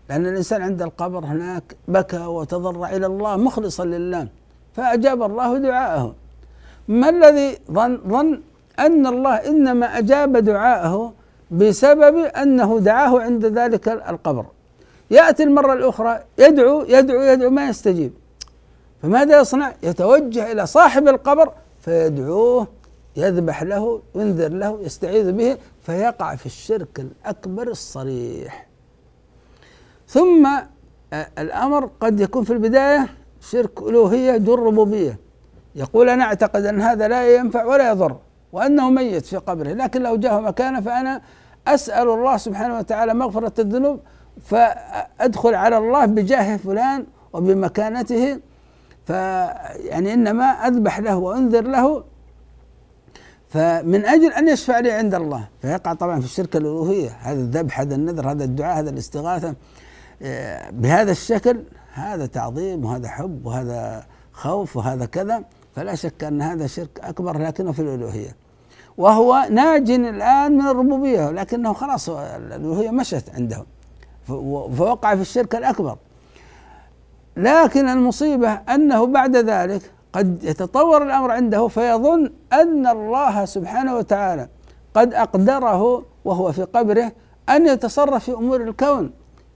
لأن 0.09 0.25
الإنسان 0.25 0.61
عند 0.61 0.81
القبر 0.81 1.25
هناك 1.25 1.63
بكى 1.87 2.17
وتضرع 2.17 2.89
إلى 2.89 3.05
الله 3.05 3.37
مخلصا 3.37 3.85
لله 3.85 4.27
فأجاب 4.73 5.23
الله 5.23 5.57
دعاءه. 5.57 6.15
ما 6.87 7.09
الذي 7.09 7.57
ظن 7.71 8.01
ظن 8.07 8.41
أن 8.79 9.07
الله 9.07 9.35
إنما 9.35 9.97
أجاب 9.97 10.37
دعاءه 10.37 11.13
بسبب 11.51 12.17
أنه 12.17 12.79
دعاه 12.79 13.19
عند 13.19 13.45
ذلك 13.45 13.87
القبر. 13.87 14.45
يأتي 15.11 15.43
المرة 15.43 15.73
الأخرى 15.73 16.19
يدعو 16.37 16.81
يدعو 16.81 17.21
يدعو 17.21 17.49
ما 17.49 17.69
يستجيب. 17.69 18.13
فماذا 19.01 19.39
يصنع؟ 19.39 19.73
يتوجه 19.83 20.51
إلى 20.51 20.65
صاحب 20.65 21.07
القبر 21.07 21.51
فيدعوه 21.81 22.67
يذبح 23.15 23.63
له 23.63 24.01
ينذر 24.15 24.49
له 24.49 24.79
يستعيذ 24.81 25.31
به 25.31 25.57
فيقع 25.81 26.35
في 26.35 26.45
الشرك 26.45 26.99
الأكبر 26.99 27.67
الصريح. 27.67 28.67
ثم 30.07 30.49
الأمر 31.37 31.89
قد 31.99 32.19
يكون 32.19 32.43
في 32.43 32.53
البداية 32.53 33.09
شرك 33.41 33.81
ألوهية 33.81 34.37
دون 34.37 34.59
ربوبية 34.59 35.19
يقول 35.75 36.09
أنا 36.09 36.23
أعتقد 36.23 36.65
أن 36.65 36.81
هذا 36.81 37.07
لا 37.07 37.35
ينفع 37.35 37.65
ولا 37.65 37.89
يضر. 37.91 38.15
وأنه 38.51 38.89
ميت 38.89 39.25
في 39.25 39.37
قبره. 39.37 39.73
لكن 39.73 40.01
لو 40.01 40.15
جاء 40.15 40.41
مكانه 40.41 40.81
فأنا 40.81 41.21
أسأل 41.67 42.09
الله 42.09 42.37
سبحانه 42.37 42.77
وتعالى 42.77 43.13
مغفرة 43.13 43.61
الذنوب 43.61 43.99
فأدخل 44.41 45.55
على 45.55 45.77
الله 45.77 46.05
بجاه 46.05 46.57
فلان 46.57 47.05
وبمكانته. 47.33 48.39
فيعني 49.05 50.13
إنما 50.13 50.45
أذبح 50.45 50.99
له 50.99 51.15
وأنذر 51.15 51.61
له. 51.61 52.03
فمن 53.49 54.05
أجل 54.05 54.33
أن 54.33 54.47
يشفع 54.47 54.79
لي 54.79 54.91
عند 54.91 55.15
الله 55.15 55.47
فيقع 55.61 55.93
طبعا 55.93 56.19
في 56.19 56.25
الشرك 56.25 56.55
الألوهية. 56.55 57.09
هذا 57.21 57.39
الذبح 57.39 57.79
هذا 57.79 57.95
النذر 57.95 58.31
هذا 58.31 58.43
الدعاء 58.43 58.79
هذا 58.79 58.89
الاستغاثة. 58.89 59.55
بهذا 60.71 61.11
الشكل 61.11 61.63
هذا 61.93 62.25
تعظيم 62.25 62.85
وهذا 62.85 63.07
حب 63.07 63.45
وهذا 63.45 64.03
خوف 64.33 64.77
وهذا 64.77 65.05
كذا. 65.05 65.43
فلا 65.75 65.95
شك 65.95 66.23
أن 66.23 66.41
هذا 66.41 66.67
شرك 66.67 66.99
أكبر 66.99 67.37
لكنه 67.37 67.71
في 67.71 67.81
الألوهية. 67.81 68.35
وهو 68.97 69.47
ناج 69.49 69.91
الآن 69.91 70.57
من 70.57 70.67
الربوبية 70.67 71.31
لكنه 71.31 71.73
خلاص 71.73 72.09
الألوهية 72.09 72.89
مشت 72.89 73.29
عنده 73.35 73.65
فوقع 74.77 75.15
في 75.15 75.21
الشرك 75.21 75.55
الأكبر. 75.55 75.97
لكن 77.37 77.89
المصيبة 77.89 78.51
أنه 78.51 79.05
بعد 79.05 79.35
ذلك 79.35 79.91
قد 80.13 80.43
يتطور 80.43 81.03
الأمر 81.03 81.31
عنده 81.31 81.67
فيظن 81.67 82.31
أن 82.53 82.87
الله 82.87 83.45
سبحانه 83.45 83.95
وتعالى 83.95 84.47
قد 84.93 85.13
أقدره 85.13 86.03
وهو 86.25 86.51
في 86.51 86.63
قبره 86.63 87.11
أن 87.49 87.67
يتصرف 87.67 88.23
في 88.23 88.33
أمور 88.33 88.61
الكون. 88.61 89.11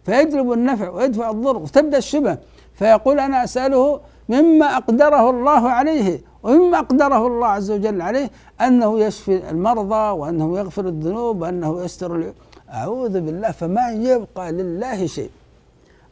فيجلب 0.06 0.52
النفع 0.52 0.90
ويدفع 0.90 1.30
الضر 1.30 1.58
وتبدأ 1.58 1.98
الشبه. 1.98 2.38
فيقول 2.74 3.20
أنا 3.20 3.44
أسأله 3.44 4.00
مما 4.30 4.78
أقدره 4.78 5.30
الله 5.30 5.70
عليه 5.70 6.22
ومما 6.46 6.80
أقدره 6.80 7.28
الله 7.28 7.48
عز 7.48 7.72
وجل 7.72 8.02
عليه 8.02 8.30
أنه 8.62 9.00
يشفي 9.00 9.50
المرضى 9.50 10.20
وأنه 10.20 10.58
يغفر 10.58 10.88
الذنوب 10.88 11.42
وأنه 11.42 11.84
يستر 11.84 12.34
أعوذ 12.74 13.20
بالله 13.20 13.52
فما 13.52 13.90
يبقى 13.92 14.52
لله 14.52 15.06
شيء. 15.06 15.30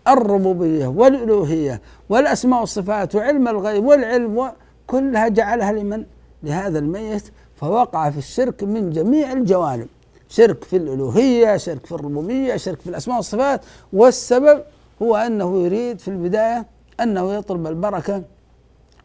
الربوبية 0.08 0.88
والألوهية 0.88 1.82
والأسماء 2.10 2.60
والصفات 2.60 3.16
وعلم 3.16 3.48
الغيب 3.48 3.86
والعلم 3.86 4.52
كلها 4.88 5.28
جعلها 5.28 5.72
لمن؟ 5.72 6.04
لهذا 6.44 6.80
الميت. 6.80 7.24
فوقع 7.56 8.10
في 8.10 8.18
الشرك 8.18 8.64
من 8.64 8.90
جميع 8.90 9.32
الجوانب. 9.32 9.88
شرك 10.30 10.64
في 10.64 10.78
الألوهية 10.78 11.58
شرك 11.58 11.86
في 11.86 11.92
الربوبية 11.92 12.56
شرك 12.56 12.80
في 12.80 12.90
الأسماء 12.90 13.18
والصفات. 13.18 13.62
والسبب 13.94 14.64
هو 15.02 15.16
أنه 15.16 15.64
يريد 15.64 16.00
في 16.00 16.08
البداية 16.08 16.66
أنه 17.00 17.34
يطلب 17.34 17.68
البركة 17.68 18.24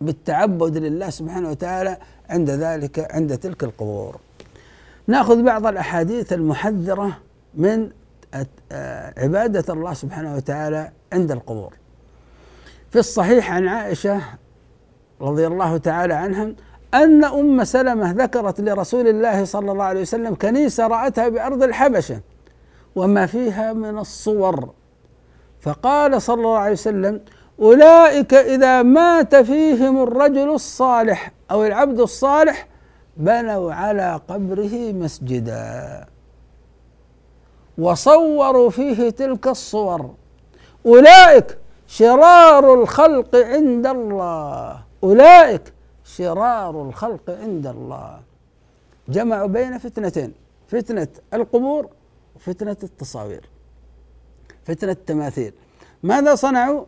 بالتعبد 0.00 0.76
لله 0.76 1.10
سبحانه 1.10 1.50
وتعالى 1.50 1.96
عند 2.30 2.50
ذلك 2.50 3.14
عند 3.14 3.38
تلك 3.38 3.64
القبور. 3.64 4.16
ناخذ 5.06 5.42
بعض 5.42 5.66
الأحاديث 5.66 6.32
المحذرة 6.32 7.18
من 7.54 7.90
عبادة 9.18 9.74
الله 9.74 9.94
سبحانه 9.94 10.36
وتعالى 10.36 10.90
عند 11.12 11.30
القبور. 11.30 11.72
في 12.90 12.98
الصحيح 12.98 13.52
عن 13.52 13.68
عائشة 13.68 14.20
رضي 15.20 15.46
الله 15.46 15.76
تعالى 15.76 16.14
عنها 16.14 16.52
أن 16.94 17.24
أم 17.24 17.64
سلمة 17.64 18.12
ذكرت 18.12 18.60
لرسول 18.60 19.08
الله 19.08 19.44
صلى 19.44 19.72
الله 19.72 19.84
عليه 19.84 20.00
وسلم 20.00 20.34
كنيسة 20.34 20.86
رأتها 20.86 21.28
بأرض 21.28 21.62
الحبشة 21.62 22.20
وما 22.96 23.26
فيها 23.26 23.72
من 23.72 23.98
الصور. 23.98 24.70
فقال 25.60 26.22
صلى 26.22 26.40
الله 26.40 26.58
عليه 26.58 26.72
وسلم 26.72 27.20
أولئك 27.60 28.34
إذا 28.34 28.82
مات 28.82 29.36
فيهم 29.36 30.02
الرجل 30.02 30.50
الصالح 30.50 31.32
أو 31.50 31.64
العبد 31.64 32.00
الصالح 32.00 32.66
بنوا 33.16 33.72
على 33.72 34.20
قبره 34.28 34.92
مسجدا. 34.92 36.06
وصوروا 37.78 38.70
فيه 38.70 39.10
تلك 39.10 39.46
الصور. 39.46 40.14
أولئك 40.86 41.58
شرار 41.86 42.74
الخلق 42.74 43.36
عند 43.36 43.86
الله. 43.86 44.80
أولئك 45.04 45.72
شرار 46.04 46.82
الخلق 46.82 47.30
عند 47.30 47.66
الله. 47.66 48.20
جمعوا 49.08 49.46
بين 49.46 49.78
فتنتين 49.78 50.32
فتنة 50.68 51.08
القبور 51.34 51.88
وفتنة 52.36 52.76
التصاوير 52.82 53.48
فتنة 54.64 54.90
التماثيل. 54.92 55.52
ماذا 56.02 56.34
صنعوا؟ 56.34 56.84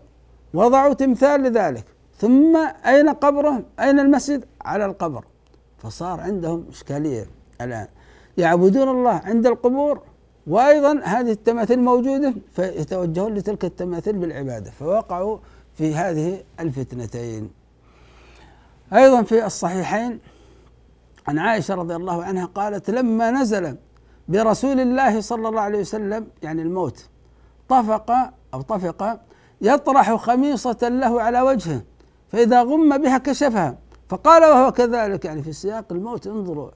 وضعوا 0.54 0.94
تمثال 0.94 1.42
لذلك. 1.42 1.84
ثم 2.18 2.56
أين 2.86 3.08
قبره؟ 3.08 3.64
أين 3.80 4.00
المسجد؟ 4.00 4.44
على 4.60 4.84
القبر. 4.84 5.24
فصار 5.78 6.20
عندهم 6.20 6.66
إشكالية 6.70 7.26
الآن. 7.60 7.86
يعبدون 8.38 8.88
الله 8.88 9.10
عند 9.24 9.46
القبور 9.46 10.02
وأيضا 10.46 11.00
هذه 11.04 11.30
التماثيل 11.30 11.80
موجودة 11.80 12.34
فيتوجهون 12.52 13.34
لتلك 13.34 13.64
التماثيل 13.64 14.18
بالعبادة. 14.18 14.70
فوقعوا 14.70 15.38
في 15.74 15.94
هذه 15.94 16.42
الفتنتين. 16.60 17.50
أيضا 18.92 19.22
في 19.22 19.46
الصحيحين 19.46 20.18
عن 21.28 21.38
عائشة 21.38 21.74
رضي 21.74 21.96
الله 21.96 22.24
عنها 22.24 22.44
قالت 22.44 22.90
لما 22.90 23.30
نزل 23.30 23.76
برسول 24.28 24.80
الله 24.80 25.20
صلى 25.20 25.48
الله 25.48 25.60
عليه 25.60 25.80
وسلم 25.80 26.26
يعني 26.42 26.62
الموت 26.62 27.08
طفق 27.68 28.10
أو 28.54 28.62
طفق 28.62 29.20
يطرح 29.60 30.14
خميصة 30.14 30.78
له 30.82 31.22
على 31.22 31.40
وجهه 31.40 31.82
فإذا 32.28 32.62
غم 32.62 32.98
بها 32.98 33.18
كشفها. 33.18 33.78
فقال 34.08 34.42
وهو 34.42 34.72
كذلك 34.72 35.24
يعني 35.24 35.42
في 35.42 35.52
سياق 35.52 35.84
الموت 35.90 36.26
انظروا. 36.26 36.70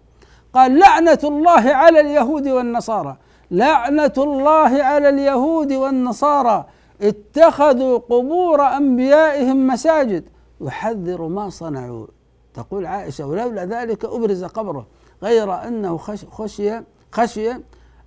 قال 0.53 0.79
لعنة 0.79 1.18
الله 1.25 1.75
على 1.75 2.01
اليهود 2.01 2.49
والنصارى. 2.49 3.16
لعنة 3.51 4.12
الله 4.18 4.83
على 4.83 5.09
اليهود 5.09 5.73
والنصارى. 5.73 6.66
اتخذوا 7.03 7.99
قبور 7.99 8.62
أنبيائهم 8.62 9.66
مساجد. 9.66 10.25
يحذر 10.61 11.29
ما 11.29 11.51
صنعوا. 11.51 12.07
تقول 12.55 12.87
عائشة 12.87 13.27
ولولا 13.27 13.64
ذلك 13.64 14.05
أبرز 14.05 14.44
قبره 14.44 14.87
غير 15.23 15.55
أنه 15.55 15.97
خشي 15.97 16.83
خشي 17.12 17.51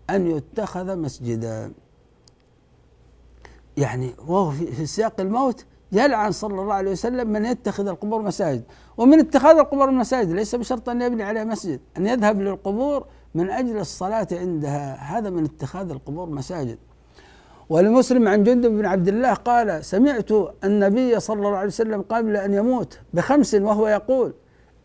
أن 0.09 0.27
يتخذ 0.27 0.95
مسجدا. 0.95 1.71
يعني 3.77 4.15
وهو 4.27 4.51
في 4.51 4.85
سياق 4.85 5.21
الموت 5.21 5.65
يلعن 5.91 6.31
صلى 6.31 6.61
الله 6.61 6.73
عليه 6.73 6.91
وسلم 6.91 7.29
من 7.29 7.45
يتخذ 7.45 7.87
القبور 7.87 8.21
مساجد. 8.21 8.63
ومن 8.97 9.19
اتخاذ 9.19 9.57
القبور 9.57 9.91
مساجد 9.91 10.31
ليس 10.31 10.55
بشرط 10.55 10.89
أن 10.89 11.01
يبني 11.01 11.23
عليها 11.23 11.43
مسجد 11.43 11.79
أن 11.97 12.07
يذهب 12.07 12.41
للقبور 12.41 13.05
من 13.35 13.49
أجل 13.49 13.77
الصلاة 13.77 14.27
عندها. 14.31 14.95
هذا 14.95 15.29
من 15.29 15.43
اتخاذ 15.43 15.89
القبور 15.89 16.29
مساجد. 16.29 16.77
ولمسلم 17.69 18.27
عن 18.27 18.43
جندب 18.43 18.71
بن 18.71 18.85
عبد 18.85 19.07
الله 19.07 19.33
قال 19.33 19.85
سمعت 19.85 20.29
النبي 20.63 21.19
صلى 21.19 21.37
الله 21.37 21.57
عليه 21.57 21.67
وسلم 21.67 22.01
قبل 22.01 22.37
أن 22.37 22.53
يموت 22.53 22.99
بخمس 23.13 23.55
وهو 23.55 23.87
يقول 23.87 24.33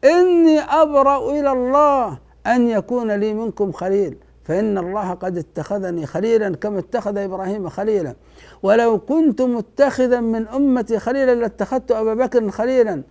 إني 0.04 0.60
أبرأ 0.60 1.30
إلى 1.30 1.52
الله 1.52 2.18
أن 2.46 2.68
يكون 2.68 3.10
لي 3.10 3.34
منكم 3.34 3.72
خليل. 3.72 4.16
فإن 4.44 4.78
الله 4.78 5.14
قد 5.14 5.38
اتخذني 5.38 6.06
خليلا 6.06 6.56
كما 6.56 6.78
اتخذ 6.78 7.16
إبراهيم 7.16 7.68
خليلا. 7.68 8.14
ولو 8.62 8.98
كنت 8.98 9.42
متخذا 9.42 10.20
من 10.20 10.48
أمتي 10.48 10.98
خليلا 10.98 11.34
لاتخذت 11.34 11.92
أبا 11.92 12.14
بكر 12.14 12.50
خليلا. 12.50 13.02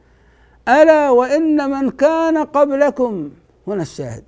ألا 0.68 1.10
وإن 1.10 1.70
من 1.70 1.90
كان 1.90 2.38
قبلكم 2.38 3.30
هنا 3.68 3.82
الشاهد 3.82 4.24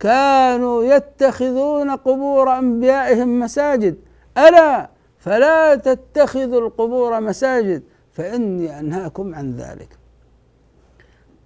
كانوا 0.00 0.84
يتخذون 0.84 1.90
قبور 1.90 2.58
أنبيائهم 2.58 3.40
مساجد. 3.40 3.96
ألا 4.38 4.90
فلا 5.18 5.74
تتخذوا 5.74 6.60
القبور 6.60 7.20
مساجد 7.20 7.82
فإني 8.12 8.80
أنهاكم 8.80 9.34
عن 9.34 9.56
ذلك. 9.56 9.88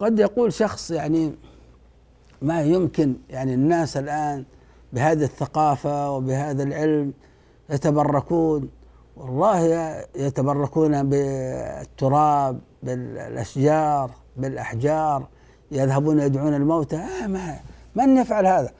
قد 0.01 0.19
يقول 0.19 0.53
شخص 0.53 0.90
يعني 0.90 1.35
ما 2.42 2.62
يمكن 2.62 3.14
يعني 3.31 3.55
الناس 3.55 3.97
الآن 3.97 4.45
بهذه 4.92 5.25
الثقافة 5.25 6.11
وبهذا 6.11 6.62
العلم 6.62 7.12
يتبركون. 7.70 8.68
والله 9.16 9.61
يتبركون 10.16 11.11
بالتراب 11.11 12.59
بالأشجار 12.83 14.11
بالأحجار 14.37 15.27
يذهبون 15.70 16.20
يدعون 16.20 16.55
الموتى 16.55 16.96
آه 16.96 17.27
ما 17.27 17.57
من 17.94 18.16
يفعل 18.16 18.46
هذا؟ 18.46 18.70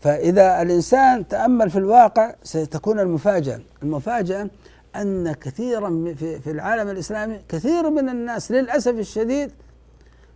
فإذا 0.00 0.62
الإنسان 0.62 1.28
تأمل 1.28 1.70
في 1.70 1.78
الواقع 1.78 2.34
ستكون 2.42 3.00
المفاجأة. 3.00 3.60
المفاجأة 3.82 4.50
أن 4.96 5.32
كثيرا 5.32 6.14
في 6.14 6.50
العالم 6.50 6.90
الإسلامي 6.90 7.40
كثير 7.48 7.90
من 7.90 8.08
الناس 8.08 8.50
للأسف 8.50 8.94
الشديد 8.94 9.52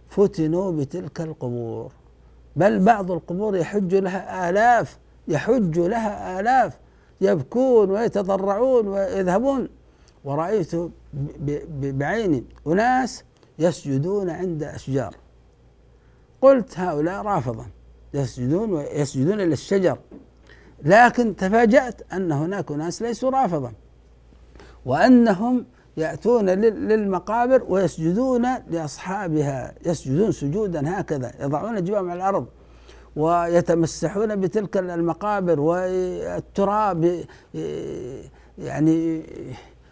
فتنوا 0.08 0.72
بتلك 0.72 1.20
القبور. 1.20 1.92
بل 2.56 2.78
بعض 2.78 3.10
القبور 3.10 3.56
يحج 3.56 3.94
لها 3.94 4.50
آلاف 4.50 4.98
يحج 5.30 5.78
لها 5.78 6.40
آلاف 6.40 6.78
يبكون 7.20 7.90
ويتضرعون 7.90 8.88
ويذهبون. 8.88 9.68
ورأيت 10.24 10.70
بعيني 12.00 12.44
أناس 12.66 13.24
يسجدون 13.58 14.30
عند 14.30 14.62
أشجار. 14.62 15.14
قلت 16.40 16.78
هؤلاء 16.78 17.22
رافضة 17.22 17.66
يسجدون 18.14 18.72
ويسجدون 18.72 19.38
للشجر 19.38 19.98
لكن 20.82 21.36
تفاجأت 21.36 22.12
أن 22.12 22.32
هناك 22.32 22.72
ناس 22.72 23.02
ليسوا 23.02 23.30
رافضة 23.30 23.72
وأنهم 24.86 25.66
يأتون 25.96 26.50
للمقابر 26.50 27.62
ويسجدون 27.68 28.46
لأصحابها 28.70 29.74
يسجدون 29.86 30.32
سجودا 30.32 31.00
هكذا 31.00 31.32
يضعون 31.40 31.84
جبههم 31.84 32.10
على 32.10 32.18
الأرض. 32.18 32.46
ويتمسحون 33.16 34.36
بتلك 34.36 34.76
المقابر 34.76 35.60
والتراب 35.60 37.24
يعني 38.58 39.22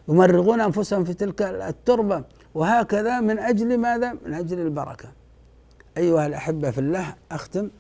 يمرغون 0.09 0.61
أنفسهم 0.61 1.05
في 1.05 1.15
تلك 1.15 1.43
التربة 1.43 2.25
وهكذا 2.55 3.21
من 3.21 3.39
أجل 3.39 3.79
ماذا؟ 3.79 4.13
من 4.27 4.35
أجل 4.35 4.59
البركة. 4.59 5.09
أيها 5.97 6.27
الأحبة 6.27 6.71
في 6.71 6.79
الله 6.79 7.15
أختم 7.33 7.71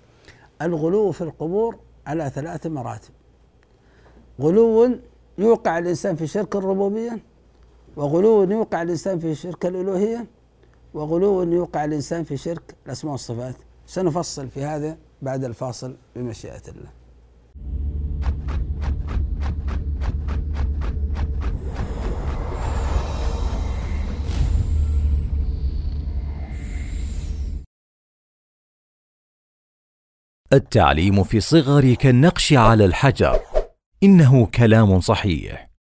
الغلو 0.62 1.12
في 1.12 1.20
القبور 1.20 1.79
على 2.07 2.31
ثلاث 2.31 2.66
مراتب. 2.66 3.11
غلو 4.40 4.98
يوقع 5.38 5.79
الإنسان 5.79 6.16
في 6.16 6.27
شرك 6.27 6.57
الربوبية 6.57 7.18
وغلو 7.96 8.42
يوقع 8.42 8.83
الإنسان 8.83 9.18
في 9.18 9.35
شرك 9.35 9.66
الالوهيه 9.66 10.27
وغلو 10.94 11.42
يوقع 11.42 11.85
الإنسان 11.85 12.24
في 12.24 12.37
شرك 12.37 12.74
الأسماء 12.87 13.12
والصفات. 13.12 13.55
سنفصل 13.87 14.48
في 14.48 14.64
هذا 14.64 14.96
بعد 15.22 15.44
الفاصل 15.44 15.96
بمشيئة 16.16 16.62
الله. 16.68 16.98
التعليم 30.52 31.24
في 31.24 31.37
الصغر 31.37 31.94
كالنقش 31.94 32.52
على 32.52 32.85
الحجر. 32.85 33.40
إنه 34.02 34.46
كلام 34.46 35.00
صحيح. 35.00 35.70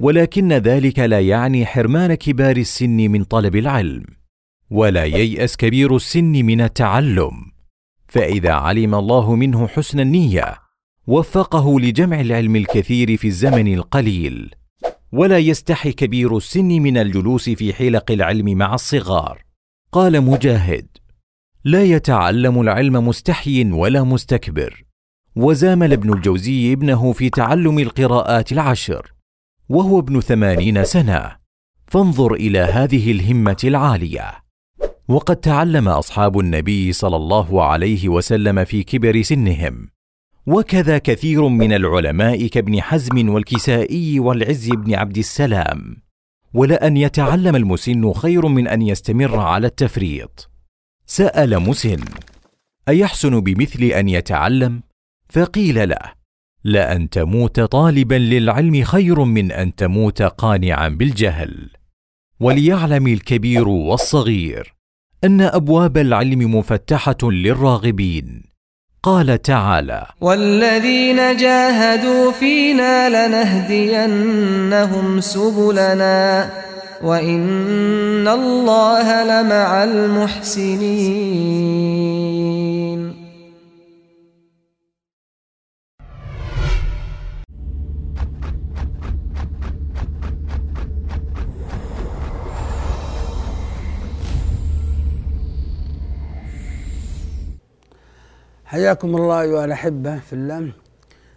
ولكن 0.00 0.52
ذلك 0.52 0.98
لا 0.98 1.20
يعني 1.20 1.66
حرمان 1.66 2.14
كبار 2.14 2.56
السن 2.56 2.96
من 2.96 3.24
طلب 3.24 3.56
العلم. 3.56 4.04
ولا 4.70 5.04
ييأس 5.04 5.56
كبير 5.56 5.96
السن 5.96 6.32
من 6.32 6.60
التعلم. 6.60 7.55
فإذا 8.08 8.52
علم 8.52 8.94
الله 8.94 9.34
منه 9.34 9.68
حسن 9.68 10.00
النية 10.00 10.54
وفقه 11.06 11.80
لجمع 11.80 12.20
العلم 12.20 12.56
الكثير 12.56 13.16
في 13.16 13.26
الزمن 13.26 13.74
القليل. 13.74 14.54
ولا 15.12 15.38
يستحي 15.38 15.92
كبير 15.92 16.36
السن 16.36 16.68
من 16.68 16.96
الجلوس 16.98 17.50
في 17.50 17.74
حلق 17.74 18.10
العلم 18.10 18.58
مع 18.58 18.74
الصغار. 18.74 19.42
قال 19.92 20.20
مجاهد 20.20 20.86
لا 21.64 21.84
يتعلم 21.84 22.60
العلم 22.60 23.08
مستحي 23.08 23.72
ولا 23.72 24.02
مستكبر. 24.02 24.84
وزامل 25.36 25.92
ابن 25.92 26.12
الجوزي 26.12 26.72
ابنه 26.72 27.12
في 27.12 27.30
تعلم 27.30 27.78
القراءات 27.78 28.52
العشر. 28.52 29.12
وهو 29.68 29.98
ابن 29.98 30.20
ثمانين 30.20 30.84
سنة. 30.84 31.36
فانظر 31.86 32.34
إلى 32.34 32.58
هذه 32.58 33.12
الهمة 33.12 33.56
العالية. 33.64 34.45
وقد 35.08 35.36
تعلم 35.36 35.88
أصحاب 35.88 36.38
النبي 36.38 36.92
صلى 36.92 37.16
الله 37.16 37.64
عليه 37.64 38.08
وسلم 38.08 38.64
في 38.64 38.82
كبر 38.82 39.22
سنهم. 39.22 39.88
وكذا 40.46 40.98
كثير 40.98 41.48
من 41.48 41.72
العلماء 41.72 42.46
كابن 42.46 42.82
حزم 42.82 43.28
والكسائي 43.28 44.20
والعز 44.20 44.68
بن 44.70 44.94
عبد 44.94 45.18
السلام. 45.18 45.96
ولان 46.54 46.96
يتعلم 46.96 47.56
المسن 47.56 48.12
خير 48.12 48.48
من 48.48 48.68
أن 48.68 48.82
يستمر 48.82 49.38
على 49.38 49.66
التفريط. 49.66 50.50
سأل 51.06 51.60
مسن 51.60 52.04
أيحسن 52.88 53.40
بمثل 53.40 53.84
أن 53.84 54.08
يتعلم؟ 54.08 54.82
فقيل 55.28 55.88
له 55.88 56.12
لأن 56.64 57.10
تموت 57.10 57.60
طالبا 57.60 58.14
للعلم 58.14 58.84
خير 58.84 59.24
من 59.24 59.52
أن 59.52 59.74
تموت 59.74 60.22
قانعا 60.22 60.88
بالجهل. 60.88 61.70
وليعلم 62.40 63.06
الكبير 63.06 63.68
والصغير. 63.68 64.75
أن 65.26 65.40
أبواب 65.40 65.96
العلم 65.98 66.56
مفتحة 66.58 67.16
للراغبين. 67.22 68.42
قال 69.02 69.42
تعالى 69.42 70.06
والذين 70.20 71.16
جاهدوا 71.16 72.32
فينا 72.32 73.26
لنهدينهم 73.28 75.20
سبلنا 75.20 76.50
وإن 77.02 78.28
الله 78.28 79.24
لمع 79.24 79.84
المحسنين. 79.84 81.26
حياكم 98.76 99.16
الله 99.16 99.40
أيها 99.40 99.64
الأحبة 99.64 100.18
في 100.18 100.32
الله. 100.32 100.72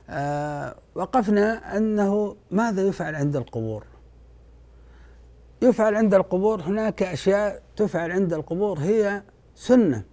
آه 0.10 0.76
وقفنا 0.96 1.78
أنه 1.78 2.36
ماذا 2.52 2.82
يفعل 2.82 3.16
عند 3.16 3.36
القبور؟ 3.36 3.84
يفعل 5.62 5.96
عند 5.96 6.14
القبور 6.14 6.62
هناك 6.62 7.04
أشياء 7.04 7.62
تفعل 7.76 8.12
عند 8.12 8.34
القبور 8.34 8.80
هي 8.80 9.24
سنة 9.56 10.04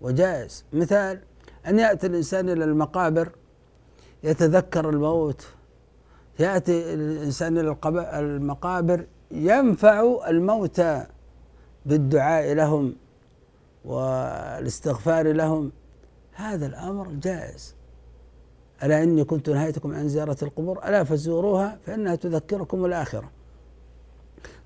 وجائز. 0.00 0.64
مثال 0.72 1.20
أن 1.66 1.78
يأتي 1.78 2.06
الإنسان 2.06 2.48
إلى 2.48 2.64
المقابر 2.64 3.28
يتذكر 4.22 4.90
الموت. 4.90 5.46
يأتي 6.38 6.94
الإنسان 6.94 7.58
إلى 7.58 7.76
المقابر 8.18 9.06
ينفع 9.30 10.28
الموتى 10.28 11.06
بالدعاء 11.86 12.52
لهم 12.52 12.96
والاستغفار 13.84 15.32
لهم. 15.32 15.72
هذا 16.40 16.66
الأمر 16.66 17.08
جائز. 17.08 17.74
ألا 18.82 19.02
إني 19.02 19.24
كنت 19.24 19.50
نهيتكم 19.50 19.94
عن 19.94 20.08
زيارة 20.08 20.36
القبور؟ 20.42 20.78
ألا 20.88 21.04
فزوروها 21.04 21.78
فإنها 21.86 22.14
تذكركم 22.14 22.84
الآخرة. 22.84 23.30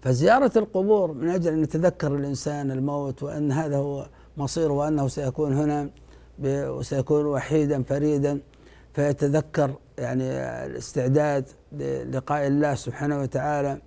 فزيارة 0.03 0.53
القبور 0.57 1.13
من 1.13 1.29
أجل 1.29 1.53
أن 1.53 1.63
يتذكر 1.63 2.15
الإنسان 2.15 2.71
الموت 2.71 3.23
وأن 3.23 3.53
هذا 3.53 3.77
هو 3.77 4.07
مصيره 4.37 4.73
وأنه 4.73 5.09
سيكون 5.09 5.53
هنا 5.53 5.91
وسيكون 6.45 7.27
وحيدا 7.27 7.83
فريدا 7.83 8.41
فيتذكر 8.93 9.75
يعني 9.99 10.25
الاستعداد 10.67 11.49
للقاء 11.73 12.47
الله 12.47 12.75
سبحانه 12.75 13.21
وتعالى 13.21 13.79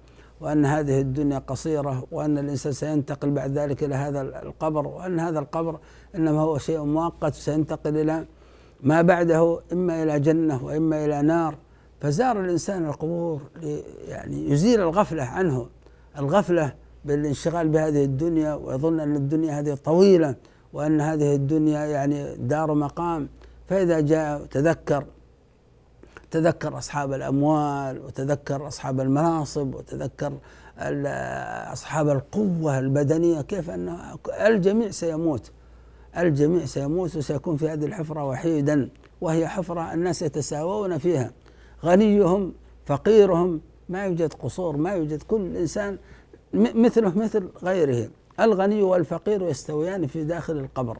وأن 0.41 0.65
هذه 0.65 1.01
الدنيا 1.01 1.39
قصيرة 1.39 2.07
وأن 2.11 2.37
الإنسان 2.37 2.71
سينتقل 2.71 3.31
بعد 3.31 3.57
ذلك 3.57 3.83
إلى 3.83 3.95
هذا 3.95 4.21
القبر 4.21 4.87
وأن 4.87 5.19
هذا 5.19 5.39
القبر 5.39 5.79
إنما 6.15 6.41
هو 6.41 6.57
شيء 6.57 6.79
مؤقت 6.79 7.33
سينتقل 7.33 7.97
إلى 7.97 8.25
ما 8.83 9.01
بعده 9.01 9.59
إما 9.73 10.03
إلى 10.03 10.19
جنة 10.19 10.65
وإما 10.65 11.05
إلى 11.05 11.21
نار. 11.21 11.55
فزار 12.01 12.39
الإنسان 12.39 12.85
القبور 12.85 13.41
يعني 14.07 14.51
يزيل 14.51 14.81
الغفلة 14.81 15.23
عنه. 15.23 15.67
الغفلة 16.17 16.73
بالانشغال 17.05 17.67
بهذه 17.69 18.03
الدنيا 18.03 18.53
ويظن 18.53 18.99
أن 18.99 19.15
الدنيا 19.15 19.59
هذه 19.59 19.73
طويلة 19.73 20.35
وأن 20.73 21.01
هذه 21.01 21.35
الدنيا 21.35 21.85
يعني 21.85 22.35
دار 22.35 22.73
مقام. 22.73 23.29
فإذا 23.69 23.99
جاء 23.99 24.45
تذكر 24.45 25.05
تذكر 26.31 26.77
أصحاب 26.77 27.13
الأموال 27.13 27.99
وتذكر 28.05 28.67
أصحاب 28.67 29.01
المناصب 29.01 29.75
وتذكر 29.75 30.33
أصحاب 31.73 32.09
القوة 32.09 32.79
البدنية 32.79 33.41
كيف 33.41 33.69
أن 33.69 33.97
الجميع 34.45 34.91
سيموت. 34.91 35.51
الجميع 36.17 36.65
سيموت 36.65 37.15
وسيكون 37.15 37.57
في 37.57 37.69
هذه 37.69 37.85
الحفرة 37.85 38.25
وحيدا 38.25 38.89
وهي 39.21 39.47
حفرة 39.47 39.93
الناس 39.93 40.21
يتساوون 40.21 40.97
فيها. 40.97 41.31
غنيهم 41.85 42.53
فقيرهم 42.85 43.61
ما 43.89 44.05
يوجد 44.05 44.33
قصور 44.33 44.77
ما 44.77 44.91
يوجد 44.91 45.23
كل 45.23 45.57
إنسان 45.57 45.97
مثله 46.53 47.17
مثل 47.17 47.49
غيره. 47.63 48.09
الغني 48.39 48.83
والفقير 48.83 49.41
يستويان 49.41 50.07
في 50.07 50.23
داخل 50.23 50.57
القبر. 50.57 50.97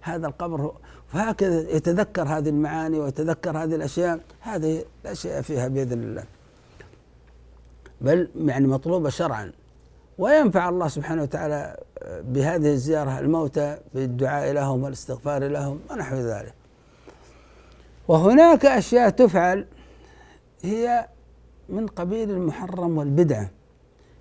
هذا 0.00 0.26
القبر 0.26 0.72
فهكذا 1.08 1.70
يتذكر 1.70 2.22
هذه 2.22 2.48
المعاني 2.48 2.98
ويتذكر 2.98 3.58
هذه 3.58 3.74
الأشياء. 3.74 4.20
هذه 4.40 4.84
لا 5.04 5.14
شيء 5.14 5.40
فيها 5.40 5.68
بإذن 5.68 6.02
الله. 6.02 6.24
بل 8.00 8.28
يعني 8.36 8.66
مطلوبة 8.66 9.08
شرعا. 9.08 9.52
وينفع 10.22 10.68
الله 10.68 10.88
سبحانه 10.88 11.22
وتعالى 11.22 11.76
بهذه 12.34 12.70
الزيارة 12.72 13.18
الموتى 13.18 13.78
بالدعاء 13.94 14.52
لهم 14.52 14.82
والاستغفار 14.82 15.48
لهم 15.48 15.80
ونحو 15.90 16.16
ذلك. 16.16 16.54
وهناك 18.08 18.66
أشياء 18.66 19.10
تفعل 19.10 19.66
هي 20.62 21.08
من 21.68 21.86
قبيل 21.86 22.30
المحرم 22.30 22.98
والبدعة. 22.98 23.50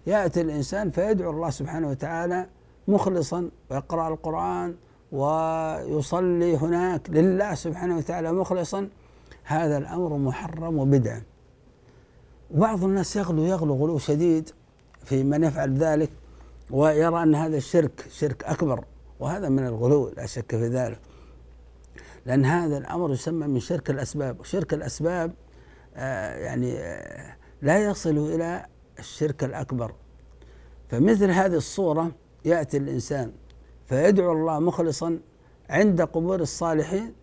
يأتي 0.08 0.42
الإنسان 0.42 0.92
فيدعو 0.92 1.32
الله 1.32 1.50
سبحانه 1.50 1.90
وتعالى 1.90 2.46
مخلصا 2.88 3.50
ويقرأ 3.70 4.08
القرآن 4.08 4.76
ويصلي 5.12 6.58
هناك 6.58 7.10
لله 7.10 7.56
سبحانه 7.56 7.98
وتعالى 7.98 8.32
مخلصا. 8.32 8.90
هذا 9.44 9.78
الأمر 9.78 10.18
محرم 10.18 10.78
وبدعة. 10.78 11.22
وبعض 12.56 12.84
الناس 12.84 13.16
يغلو 13.16 13.44
يغلو 13.44 13.76
غلو 13.76 13.98
شديد. 13.98 14.50
في 15.06 15.24
من 15.24 15.44
يفعل 15.44 15.78
ذلك 15.78 16.10
ويرى 16.70 17.24
أن 17.24 17.36
هذا 17.36 17.58
الشرك 17.58 18.06
شرك 18.12 18.44
أكبر 18.44 18.84
وهذا 19.20 19.50
من 19.50 19.66
الغلو 19.68 20.10
لا 20.18 20.26
شك 20.26 20.52
في 20.52 20.68
ذلك. 20.68 21.00
لأن 22.26 22.46
هذا 22.46 22.78
الأمر 22.78 23.12
يسمى 23.14 23.48
من 23.48 23.60
شرك 23.60 23.90
الأسباب. 23.90 24.40
وشرك 24.40 24.74
الأسباب 24.74 25.34
آه 25.96 26.38
يعني 26.38 26.78
آه 26.78 27.36
لا 27.62 27.78
يصل 27.78 28.18
إلى 28.18 28.66
الشرك 29.00 29.44
الأكبر. 29.44 29.94
فمثل 30.90 31.32
هذه 31.32 31.56
الصورة 31.56 32.12
يأتي 32.46 32.78
الإنسان 32.78 33.32
فيدعو 33.86 34.32
الله 34.32 34.60
مخلصا 34.60 35.20
عند 35.70 36.02
قبور 36.02 36.40
الصالحين 36.40 37.14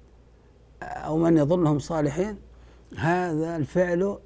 أو 0.83 1.17
من 1.17 1.37
يظنهم 1.37 1.79
صالحين. 1.79 2.39
هذا 2.97 3.57
الفعل 3.57 4.19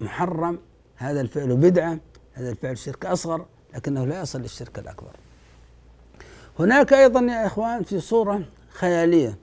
محرم 0.00 0.58
هذا 0.96 1.20
الفعل 1.20 1.56
بدعة. 1.56 1.98
هذا 2.38 2.50
الفعل 2.50 2.78
شرك 2.78 3.06
أصغر 3.06 3.46
لكنه 3.74 4.04
لا 4.04 4.20
يصل 4.20 4.40
للشرك 4.40 4.78
الأكبر. 4.78 5.10
هناك 6.58 6.92
أيضا 6.92 7.20
يا 7.20 7.46
إخوان 7.46 7.82
في 7.82 8.00
صورة 8.00 8.44
خيالية 8.68 9.38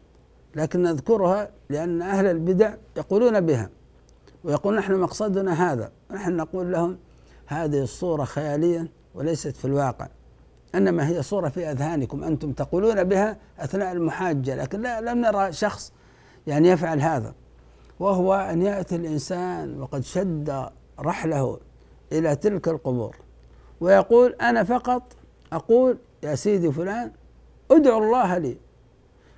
لكن 0.55 0.83
نذكرها 0.83 1.49
لأن 1.69 2.01
أهل 2.01 2.25
البدع 2.25 2.73
يقولون 2.97 3.39
بها 3.41 3.69
ويقول 4.43 4.75
نحن 4.75 4.93
مقصدنا 4.93 5.71
هذا 5.71 5.91
نحن 6.11 6.35
نقول 6.35 6.71
لهم 6.71 6.97
هذه 7.45 7.83
الصورة 7.83 8.23
خيالية 8.23 8.87
وليست 9.15 9.57
في 9.57 9.65
الواقع 9.65 10.07
إنما 10.75 11.07
هي 11.07 11.23
صورة 11.23 11.49
في 11.49 11.71
أذهانكم 11.71 12.23
أنتم 12.23 12.51
تقولون 12.51 13.03
بها 13.03 13.37
أثناء 13.59 13.91
المحاجة 13.91 14.55
لكن 14.55 14.81
لا 14.81 15.01
لم 15.01 15.21
نرى 15.21 15.51
شخص 15.51 15.91
يعني 16.47 16.69
يفعل 16.69 17.01
هذا 17.01 17.33
وهو 17.99 18.33
أن 18.33 18.61
يأتي 18.61 18.95
الإنسان 18.95 19.81
وقد 19.81 20.03
شد 20.03 20.69
رحله 20.99 21.59
إلى 22.11 22.35
تلك 22.35 22.67
القبور. 22.67 23.15
ويقول 23.81 24.35
أنا 24.41 24.63
فقط 24.63 25.03
أقول 25.53 25.97
يا 26.23 26.35
سيدي 26.35 26.71
فلان 26.71 27.11
ادعو 27.71 28.03
الله 28.03 28.37
لي. 28.37 28.57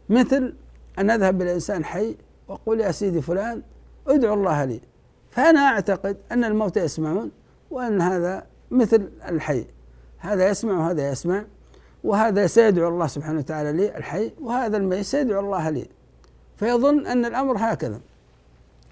مثل 0.10 0.54
أن 1.00 1.10
اذهب 1.10 1.42
إلى 1.42 1.54
انسان 1.54 1.86
حي 1.86 2.16
واقول 2.48 2.80
يا 2.80 2.92
سيدي 2.92 3.22
فلان 3.22 3.62
ادعو 4.08 4.34
الله 4.34 4.66
لي. 4.66 4.82
فأنا 5.32 5.60
أعتقد 5.60 6.18
أن 6.32 6.44
الموتى 6.44 6.80
يسمعون 6.80 7.32
وأن 7.72 8.02
هذا 8.02 8.46
مثل 8.72 9.10
الحي. 9.28 9.66
هذا 10.18 10.50
يسمع 10.50 10.74
وهذا 10.80 11.12
يسمع 11.12 11.46
وهذا 12.04 12.48
سيدعو 12.48 12.90
الله 12.90 13.08
سبحانه 13.08 13.40
وتعالى 13.40 13.72
لي 13.72 13.98
الحي 13.98 14.32
وهذا 14.42 14.78
الميت 14.78 15.06
سيدعو 15.06 15.40
الله 15.40 15.70
لي. 15.70 15.88
فيظن 16.58 17.08
أن 17.08 17.26
الأمر 17.26 17.56
هكذا. 17.60 18.00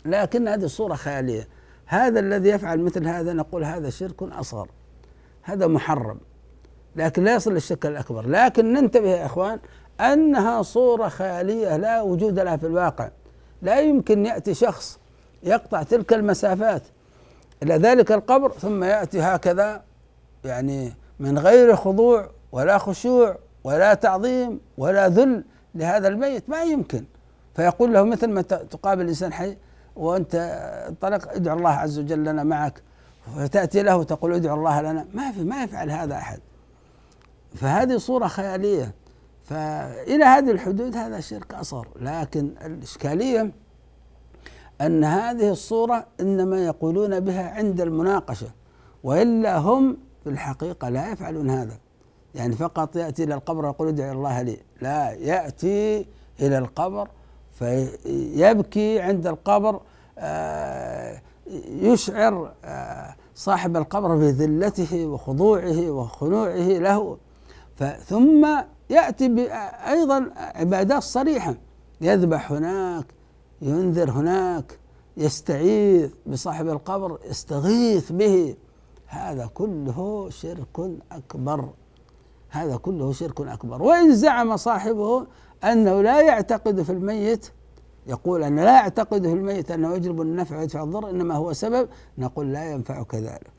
لكن 0.06 0.48
هذه 0.48 0.64
الصورة 0.64 0.96
خيالية. 0.96 1.48
هذا 1.86 2.20
الذي 2.20 2.50
يفعل 2.50 2.80
مثل 2.80 3.08
هذا 3.08 3.34
نقول 3.34 3.64
هذا 3.64 3.90
شرك 3.90 4.24
أصغر. 4.24 4.70
هذا 5.42 5.68
محرم. 5.68 6.18
لكن 6.96 7.24
لا 7.24 7.36
يصل 7.36 7.54
للشرك 7.54 7.86
الأكبر. 7.86 8.28
لكن 8.28 8.74
ننتبه 8.74 9.10
يا 9.10 9.26
إخوان 9.26 9.60
أنها 10.00 10.62
صورة 10.62 11.08
خيالية 11.08 11.78
لا 11.78 12.02
وجود 12.02 12.40
لها 12.40 12.58
في 12.58 12.68
الواقع. 12.68 13.10
لا 13.62 13.80
يمكن 13.80 14.26
يأتي 14.26 14.54
شخص 14.54 15.00
يقطع 15.44 15.84
تلك 15.84 16.14
المسافات. 16.14 16.82
إلى 17.64 17.76
ذلك 17.76 18.12
القبر 18.12 18.52
ثم 18.52 18.84
يأتي 18.84 19.22
هكذا 19.22 19.84
يعني 20.46 20.94
من 21.20 21.40
غير 21.40 21.76
خضوع 21.76 22.30
ولا 22.52 22.78
خشوع 22.78 23.38
ولا 23.64 23.94
تعظيم 23.94 24.60
ولا 24.78 25.08
ذل 25.08 25.44
لهذا 25.76 26.08
الميت. 26.08 26.50
ما 26.50 26.64
يمكن. 26.64 27.06
فيقول 27.56 27.94
له 27.94 28.04
مثل 28.04 28.28
ما 28.28 28.42
تقابل 28.42 29.08
إنسان 29.08 29.34
حي 29.34 29.58
وأنت 29.96 30.36
انطلق 30.90 31.32
ادعو 31.32 31.58
الله 31.58 31.70
عز 31.70 32.00
وجل 32.00 32.24
لنا 32.24 32.44
معك. 32.44 32.82
فتأتي 33.36 33.84
له 33.84 33.98
وتقول 33.98 34.34
ادعو 34.34 34.56
الله 34.56 34.82
لنا. 34.82 35.06
ما 35.14 35.32
في 35.32 35.44
ما 35.44 35.64
يفعل 35.64 35.92
هذا 35.92 36.16
أحد. 36.16 36.40
فهذه 37.56 37.98
صورة 37.98 38.28
خيالية. 38.28 38.94
فإلى 39.44 40.26
هذه 40.26 40.52
الحدود 40.52 40.98
هذا 40.98 41.20
شرك 41.20 41.54
أصغر. 41.54 41.88
لكن 42.02 42.52
الإشكالية 42.66 43.52
أن 44.82 45.04
هذه 45.04 45.50
الصورة 45.50 46.06
إنما 46.20 46.66
يقولون 46.66 47.20
بها 47.20 47.50
عند 47.50 47.82
المناقشة. 47.82 48.48
وإلا 49.04 49.58
هم 49.58 49.98
في 50.24 50.30
الحقيقة 50.30 50.90
لا 50.90 51.12
يفعلون 51.12 51.50
هذا. 51.50 51.78
يعني 52.36 52.56
فقط 52.56 52.96
يأتي 52.96 53.24
إلى 53.24 53.34
القبر 53.34 53.66
ويقول 53.66 53.88
ادعي 53.88 54.12
الله 54.12 54.42
لي. 54.42 54.58
لا 54.82 55.12
يأتي 55.12 56.08
إلى 56.40 56.58
القبر 56.58 57.10
فيبكي 57.56 59.00
عند 59.00 59.28
القبر 59.28 59.82
آه، 60.18 61.22
يشعر 61.68 62.54
آه، 62.66 63.16
صاحب 63.36 63.78
القبر 63.78 64.16
بذلته 64.16 65.06
وخضوعه 65.06 65.92
وخنوعه 65.92 66.58
له. 66.58 67.18
ثم 68.06 68.48
يأتي 68.90 69.48
أيضا 69.88 70.32
عبادات 70.36 71.04
صريحة. 71.04 71.56
يذبح 72.02 72.52
هناك 72.52 73.06
ينذر 73.62 74.12
هناك 74.12 74.80
يستعيذ 75.18 76.10
بصاحب 76.26 76.68
القبر 76.70 77.20
يستغيث 77.30 78.12
به. 78.12 78.56
هذا 79.08 79.50
كله 79.54 80.30
شرك 80.30 80.92
أكبر. 81.12 81.70
هذا 82.50 82.78
كله 82.78 83.12
شرك 83.12 83.42
أكبر. 83.42 83.82
وإن 83.82 84.16
زعم 84.16 84.58
صاحبه 84.58 85.28
أنه 85.72 86.02
لا 86.02 86.22
يعتقد 86.22 86.82
في 86.82 86.92
الميت 86.92 87.48
يقول 88.08 88.44
أن 88.44 88.56
لا 88.56 88.74
يعتقد 88.74 89.28
في 89.28 89.34
الميت 89.34 89.72
أنه 89.72 89.96
يجلب 89.96 90.22
النفع 90.22 90.58
ويدفع 90.58 90.84
الضر 90.84 91.10
إنما 91.10 91.36
هو 91.36 91.54
سبب 91.54 91.90
نقول 92.18 92.54
لا 92.54 92.72
ينفعك 92.72 93.16
ذلك 93.16 93.52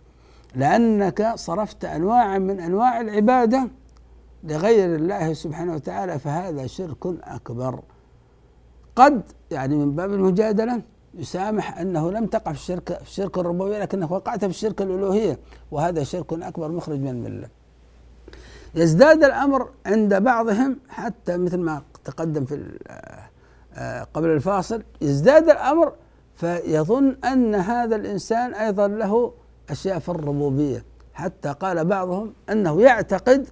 لأنك 0.55 1.33
صرفت 1.35 1.85
أنواعا 1.85 2.39
من 2.39 2.61
أنواع 2.61 3.01
العبادة 3.01 3.69
لغير 4.45 4.95
الله 4.95 5.33
سبحانه 5.33 5.75
وتعالى 5.75 6.19
فهذا 6.19 6.67
شرك 6.67 7.07
أكبر. 7.07 7.81
قد 8.97 9.23
يعني 9.51 9.77
من 9.77 9.97
باب 9.97 10.13
المجادلة 10.13 10.83
يسامح 11.15 11.79
أنه 11.79 12.11
لم 12.11 12.27
تقع 12.27 12.53
في 12.53 12.59
الشرك 12.59 12.93
في 12.93 13.03
الشرك 13.03 13.39
الربوبية 13.39 13.79
لكنك 13.79 14.11
وقعت 14.11 14.41
في 14.41 14.51
الشرك 14.51 14.83
الألوهية 14.83 15.39
وهذا 15.71 16.03
شرك 16.03 16.33
أكبر 16.33 16.69
مخرج 16.69 17.01
من 17.01 17.09
الملة. 17.09 17.49
يزداد 18.75 19.25
الأمر 19.25 19.69
عند 19.87 20.15
بعضهم 20.15 20.79
حتى 20.89 21.37
مثل 21.37 21.59
ما 21.59 21.83
تقدم 22.07 22.45
في 22.45 22.79
آه، 23.75 24.03
قبل 24.15 24.29
الفاصل. 24.29 24.83
يزداد 25.01 25.51
الأمر 25.51 25.93
فيظن 26.35 27.17
أن 27.25 27.55
هذا 27.55 27.97
الإنسان 27.97 28.55
أيضا 28.55 28.89
له 28.89 29.33
أشياء 29.71 29.99
في 29.99 30.09
الربوبية. 30.09 30.85
حتى 31.15 31.53
قال 31.53 31.85
بعضهم 31.85 32.33
أنه 32.51 32.83
يعتقد 32.83 33.49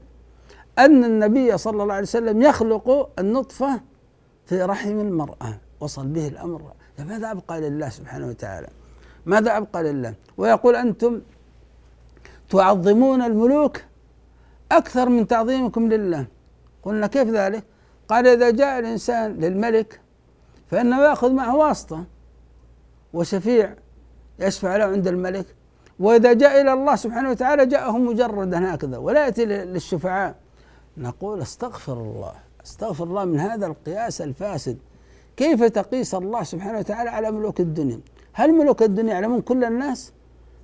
أن 0.78 1.04
النبي 1.04 1.58
صلى 1.58 1.82
الله 1.82 1.94
عليه 1.94 2.02
وسلم 2.02 2.42
يخلق 2.42 3.10
النطفة 3.18 3.80
في 4.46 4.62
رحم 4.62 5.00
المرأة. 5.00 5.58
وصل 5.80 6.06
به 6.06 6.28
الأمر. 6.28 6.72
ماذا 6.98 7.30
أبقى 7.30 7.60
لله 7.60 7.88
سبحانه 7.88 8.26
وتعالى؟ 8.26 8.68
ماذا 9.26 9.56
أبقى 9.56 9.82
لله؟ 9.82 10.14
ويقول 10.36 10.76
أنتم 10.76 11.20
تعظمون 12.50 13.22
الملوك 13.22 13.80
أكثر 14.72 15.08
من 15.08 15.26
تعظيمكم 15.26 15.88
لله. 15.88 16.26
قلنا 16.82 17.06
كيف 17.06 17.28
ذلك؟ 17.28 17.64
قال 18.08 18.26
إذا 18.26 18.50
جاء 18.50 18.78
الإنسان 18.78 19.32
للملك 19.36 20.00
فإنه 20.70 21.02
يأخذ 21.02 21.32
معه 21.32 21.56
واسطة 21.56 22.04
وشفيع 23.12 23.74
يشفع 24.38 24.76
له 24.76 24.84
عند 24.84 25.08
الملك. 25.08 25.46
وإذا 25.98 26.32
جاء 26.32 26.60
إلى 26.60 26.72
الله 26.72 26.96
سبحانه 26.96 27.30
وتعالى 27.30 27.66
جاءه 27.66 27.98
مجردا 27.98 28.74
هكذا 28.74 28.98
ولا 28.98 29.24
يأتي 29.24 29.44
للشفعاء. 29.44 30.34
نقول 30.96 31.42
استغفر 31.42 31.92
الله 31.92 32.32
استغفر 32.64 33.04
الله 33.04 33.24
من 33.24 33.40
هذا 33.40 33.66
القياس 33.66 34.20
الفاسد. 34.20 34.78
كيف 35.36 35.64
تقيس 35.64 36.14
الله 36.14 36.42
سبحانه 36.42 36.78
وتعالى 36.78 37.10
على 37.10 37.30
ملوك 37.30 37.60
الدنيا؟ 37.60 38.00
هل 38.32 38.52
ملوك 38.52 38.82
الدنيا 38.82 39.12
يعلمون 39.12 39.40
كل 39.40 39.64
الناس؟ 39.64 40.12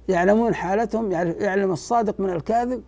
يعلمون 0.09 0.55
حالتهم؟ 0.55 1.12
يعلم 1.12 1.72
الصادق 1.72 2.20
من 2.20 2.31
الكاذب؟ 2.31 2.83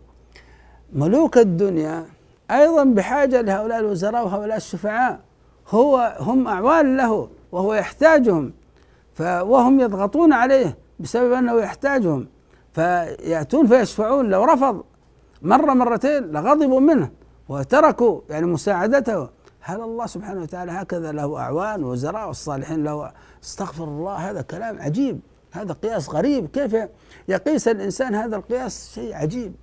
ملوك 0.93 1.39
الدنيا 1.39 2.07
أيضا 2.51 2.85
بحاجة 2.85 3.41
لهؤلاء 3.41 3.81
الوزراء 3.81 4.25
وهؤلاء 4.25 4.57
الشفعاء. 4.57 5.21
هو 5.69 6.17
هم 6.21 6.49
أعوان 6.49 6.97
له 6.97 7.29
وهو 7.53 7.75
يحتاجهم 7.75 8.53
وهم 9.21 9.81
يضغطون 9.81 10.33
عليه 10.33 10.79
بسبب 11.01 11.33
أنه 11.33 11.61
يحتاجهم. 11.61 12.29
فيأتون 12.73 13.67
فيشفعون. 13.67 14.31
لو 14.31 14.45
رفض 14.45 14.85
مرة 15.43 15.73
مرتين 15.73 16.23
لغضبوا 16.23 16.81
منه 16.81 17.11
وتركوا 17.49 18.21
يعني 18.31 18.47
مساعدته. 18.47 19.29
هل 19.61 19.81
الله 19.81 20.07
سبحانه 20.07 20.43
وتعالى 20.43 20.73
هكذا 20.73 21.13
له 21.13 21.39
أعوان 21.39 21.85
وزراء 21.85 22.27
والصالحين 22.27 22.85
له؟ 22.85 23.13
استغفر 23.45 23.85
الله 23.85 24.15
هذا 24.15 24.43
كلام 24.43 24.83
عجيب. 24.83 25.21
هذا 25.53 25.73
قياس 25.73 26.11
غريب. 26.11 26.47
كيف 26.47 26.77
يقيس 27.29 27.69
الإنسان 27.69 28.15
هذا 28.15 28.37
القياس؟ 28.37 28.95
شيء 28.95 29.15
عجيب. 29.15 29.55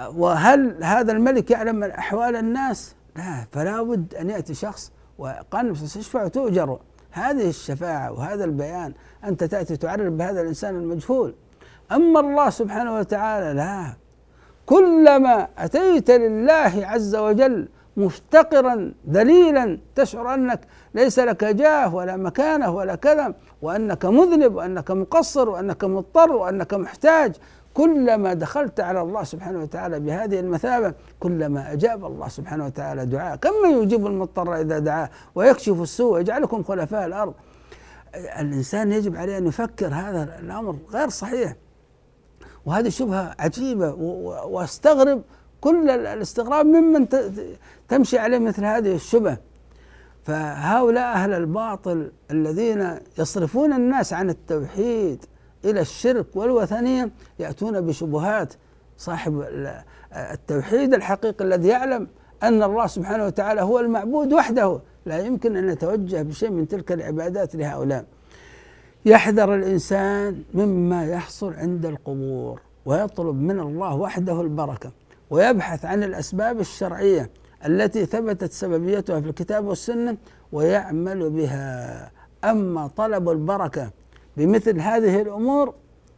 وهل 0.00 0.84
هذا 0.84 1.12
الملك 1.12 1.50
يعلم 1.50 1.84
أحوال 1.84 2.36
الناس؟ 2.36 2.94
لا 3.16 3.46
فلا 3.52 3.82
بد 3.82 4.14
أن 4.14 4.30
يأتي 4.30 4.54
شخص 4.54 4.92
وقال 5.18 5.76
تشفع 5.76 6.28
تؤجر 6.28 6.78
هذه 7.10 7.48
الشفاعة 7.48 8.12
وهذا 8.12 8.44
البيان 8.44 8.92
أنت 9.24 9.44
تأتي 9.44 9.76
تعرف 9.76 10.12
بهذا 10.12 10.40
الإنسان 10.40 10.76
المجهول. 10.76 11.34
أما 11.92 12.20
الله 12.20 12.50
سبحانه 12.50 12.98
وتعالى 12.98 13.52
لا. 13.54 13.92
كلما 14.66 15.48
أتيت 15.58 16.10
لله 16.10 16.72
عز 16.86 17.16
وجل 17.16 17.68
مفتقرا 17.96 18.92
ذليلا 19.10 19.78
تشعر 19.94 20.34
أنك 20.34 20.60
ليس 20.94 21.18
لك 21.18 21.44
جاه 21.44 21.94
ولا 21.94 22.16
مكانة 22.16 22.70
ولا 22.70 22.94
كذا 22.94 23.34
وأنك 23.62 24.04
مذنب 24.04 24.54
وأنك 24.54 24.90
مقصر 24.90 25.48
وأنك 25.48 25.84
مضطر 25.84 26.32
وأنك 26.32 26.74
محتاج. 26.74 27.36
كلما 27.76 28.34
دخلت 28.34 28.80
على 28.80 29.00
الله 29.00 29.24
سبحانه 29.24 29.58
وتعالى 29.62 30.00
بهذه 30.00 30.40
المثابة 30.40 30.94
كلما 31.20 31.72
أجاب 31.72 32.04
الله 32.04 32.28
سبحانه 32.28 32.66
وتعالى 32.66 33.06
دعاء. 33.06 33.36
كما 33.36 33.68
يجيب 33.68 34.06
المضطر 34.06 34.60
إذا 34.60 34.78
دعاه 34.78 35.10
ويكشف 35.34 35.80
السوء 35.80 36.12
ويجعلكم 36.14 36.62
خلفاء 36.62 37.06
الأرض؟ 37.06 37.34
الإنسان 38.14 38.92
يجب 38.92 39.16
عليه 39.16 39.38
أن 39.38 39.46
يفكر 39.46 39.86
هذا 39.86 40.38
الأمر 40.40 40.76
غير 40.92 41.08
صحيح. 41.08 41.54
وهذه 42.66 42.88
شبهة 42.88 43.34
عجيبة 43.38 43.94
واستغرب 44.46 45.22
كل 45.60 45.90
الاستغراب 45.90 46.66
ممن 46.66 47.08
تمشي 47.88 48.18
عليه 48.18 48.38
مثل 48.38 48.64
هذه 48.64 48.94
الشبه 48.94 49.36
فهؤلاء 50.24 51.12
أهل 51.12 51.32
الباطل 51.32 52.12
الذين 52.30 52.98
يصرفون 53.18 53.72
الناس 53.72 54.12
عن 54.12 54.30
التوحيد 54.30 55.24
إلى 55.66 55.80
الشرك 55.80 56.36
والوثنية 56.36 57.10
يأتون 57.38 57.80
بشبهات 57.80 58.54
صاحب 58.98 59.44
التوحيد 60.12 60.94
الحقيقي 60.94 61.44
الذي 61.44 61.68
يعلم 61.68 62.08
أن 62.42 62.62
الله 62.62 62.86
سبحانه 62.86 63.26
وتعالى 63.26 63.60
هو 63.62 63.78
المعبود 63.78 64.32
وحده. 64.32 64.80
لا 65.06 65.18
يمكن 65.18 65.56
أن 65.56 65.68
يتوجه 65.68 66.22
بشيء 66.22 66.50
من 66.50 66.68
تلك 66.68 66.92
العبادات 66.92 67.56
لهؤلاء. 67.56 68.04
يحذر 69.04 69.54
الإنسان 69.54 70.42
مما 70.54 71.06
يحصل 71.06 71.54
عند 71.54 71.86
القبور 71.86 72.60
ويطلب 72.86 73.36
من 73.36 73.60
الله 73.60 73.94
وحده 73.94 74.40
البركة 74.40 74.92
ويبحث 75.30 75.84
عن 75.84 76.02
الأسباب 76.02 76.60
الشرعية 76.60 77.30
التي 77.66 78.06
ثبتت 78.06 78.52
سببيتها 78.52 79.20
في 79.20 79.28
الكتاب 79.28 79.64
والسنة 79.66 80.16
ويعمل 80.52 81.30
بها. 81.30 82.10
أما 82.44 82.86
طلب 82.86 83.30
البركة 83.30 83.90
بمثل 84.36 84.80
هذه 84.80 85.22
الأمور 85.22 85.74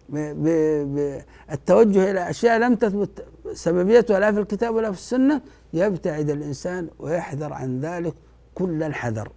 بالتوجه 0.09 2.11
إلى 2.11 2.31
أشياء 2.31 2.59
لم 2.59 2.75
تثبت 2.75 3.27
سببيتها 3.53 4.21
لا 4.21 4.33
في 4.33 4.41
الكتاب 4.41 4.75
ولا 4.75 4.93
في 4.93 4.99
السنة 4.99 5.41
يبتعد 5.73 6.31
الإنسان 6.31 6.89
ويحذر 6.99 7.53
عن 7.53 7.81
ذلك 7.81 8.15
كل 8.55 8.83
الحذر. 8.83 9.33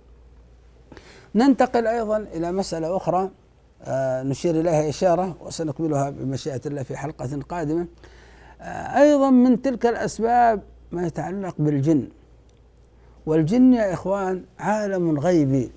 ننتقل 1.35 1.87
أيضا 1.87 2.17
إلى 2.17 2.51
مسألة 2.51 2.97
أخرى 2.97 3.29
آه، 3.83 4.23
نشير 4.23 4.59
إليها 4.59 4.89
إشارة 4.89 5.37
وسنكملها 5.41 6.09
بمشيئة 6.09 6.61
الله 6.65 6.83
في 6.83 6.97
حلقة 6.97 7.39
قادمة. 7.49 7.87
آه، 8.61 9.01
أيضا 9.01 9.29
من 9.29 9.61
تلك 9.61 9.85
الأسباب 9.85 10.61
ما 10.91 11.07
يتعلق 11.07 11.55
بالجن. 11.59 12.07
والجن 13.25 13.73
يا 13.73 13.93
إخوان 13.93 14.45
عالم 14.59 15.19
غيبي 15.19 15.71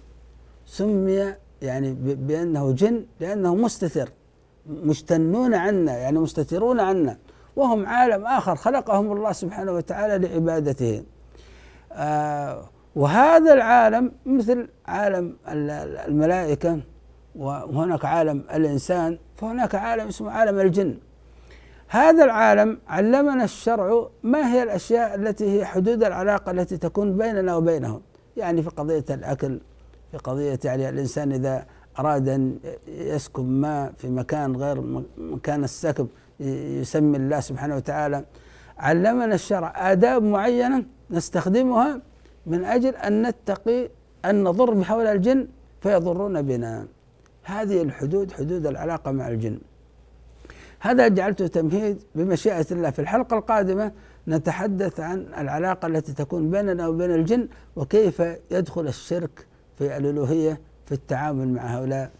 سمي 0.67 1.35
يعني 1.65 1.93
بأنه 2.15 2.73
جن 2.73 3.07
لأنه 3.21 3.55
مستتر. 3.55 4.09
مجتنون 4.67 5.55
عنا 5.55 5.97
يعني 5.97 6.19
مستترون 6.19 6.81
عنا. 6.81 7.19
وهم 7.57 7.87
عالم 7.87 8.27
آخر 8.27 8.57
خلقهم 8.57 9.13
الله 9.13 9.33
سبحانه 9.33 9.73
وتعالى 9.73 10.29
لعبادته. 10.29 11.03
آه 11.93 12.65
وهذا 12.97 13.53
العالم 13.53 14.13
مثل 14.27 14.69
عالم 14.87 15.37
الملائكة 16.09 16.81
وهناك 17.37 18.05
عالم 18.05 18.45
الإنسان 18.55 19.19
فهناك 19.37 19.75
عالم 19.75 20.09
اسمه 20.09 20.31
عالم 20.31 20.61
الجن. 20.61 20.99
هذا 21.89 22.25
العالم 22.25 22.79
علمنا 22.89 23.45
الشرع 23.45 24.09
ما 24.23 24.53
هي 24.53 24.63
الأشياء 24.63 25.15
التي 25.15 25.59
هي 25.59 25.65
حدود 25.65 26.05
العلاقة 26.05 26.51
التي 26.51 26.77
تكون 26.77 27.17
بيننا 27.17 27.57
وبينهم. 27.57 28.03
يعني 28.37 28.63
في 28.63 28.71
قضية 28.71 29.05
الأكل 29.11 29.61
في 30.15 30.19
قضية 30.19 30.59
يعني 30.65 30.89
الإنسان 30.89 31.33
إذا 31.33 31.67
أراد 31.99 32.29
أن 32.29 32.59
يسكب 32.89 33.49
ماء 33.49 33.93
في 33.99 34.09
مكان 34.09 34.57
غير 34.57 34.81
مكان 35.19 35.65
السكب 35.65 36.09
يسمي 36.41 37.17
الله 37.17 37.41
سبحانه 37.41 37.77
وتعالى. 37.77 38.25
علمنا 38.79 39.35
الشرع 39.35 39.93
آداب 39.93 40.23
معينة 40.23 40.85
نستخدمها 41.11 42.01
من 42.47 42.65
أجل 42.65 42.97
أن 42.97 43.23
نتقي 43.27 43.91
أن 44.25 44.45
نضر 44.45 44.75
بحول 44.75 45.07
الجن 45.07 45.49
فيضرون 45.81 46.43
بنا. 46.43 46.87
هذه 47.43 47.83
الحدود 47.83 48.33
حدود 48.33 48.67
العلاقة 48.67 49.11
مع 49.11 49.29
الجن. 49.29 49.59
هذا 50.81 51.09
جعلته 51.09 51.47
تمهيد 51.47 52.03
بمشيئة 52.15 52.67
الله. 52.71 52.91
في 52.91 52.99
الحلقة 52.99 53.39
القادمة 53.39 53.93
نتحدث 54.29 55.01
عن 55.01 55.27
العلاقة 55.39 55.87
التي 55.87 56.13
تكون 56.13 56.51
بيننا 56.51 56.89
وبين 56.89 57.11
الجن 57.11 57.49
وكيف 57.77 58.23
يدخل 58.51 58.87
الشرك 58.87 59.47
في 59.79 59.97
الألوهية 59.97 60.61
في 60.87 60.93
التعامل 60.93 61.49
مع 61.49 61.63
هؤلاء 61.63 62.11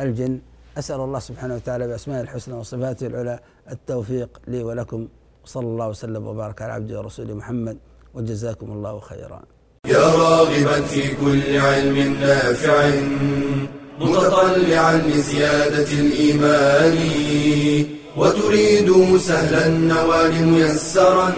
الجن. 0.00 0.38
أسأل 0.78 1.00
الله 1.00 1.18
سبحانه 1.18 1.54
وتعالى 1.54 1.86
بأسمائه 1.86 2.20
الحسنى 2.20 2.54
وصفاته 2.54 3.06
العلى 3.06 3.40
التوفيق 3.70 4.40
لي 4.48 4.62
ولكم. 4.62 5.08
وصلى 5.44 5.66
الله 5.66 5.88
وسلم 5.88 6.26
وبارك 6.26 6.62
على 6.62 6.72
عبده 6.72 6.98
ورسوله 6.98 7.34
محمد. 7.34 7.78
وجزاكم 8.14 8.72
الله 8.72 9.00
خيرا. 9.00 9.42
يا 9.86 9.98
راغبا 9.98 10.80
في 10.80 11.14
كل 11.14 11.56
علم 11.56 11.96
نافع 12.20 12.90
متطلعا 14.00 14.96
لزيادة 14.96 15.90
الإيمان. 15.92 16.96
وتريد 18.16 19.16
سهلا 19.16 19.66
النوال 19.66 20.46
ميسرا 20.46 21.32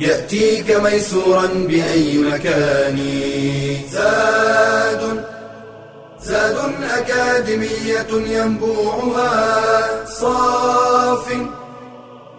يأتيك 0.00 0.70
ميسورا 0.70 1.46
بأي 1.46 2.18
مكان. 2.18 2.98
زاد 3.92 5.24
زاد 6.22 6.58
أكاديمية 6.82 8.10
ينبوعها. 8.10 10.04
صاف 10.04 11.26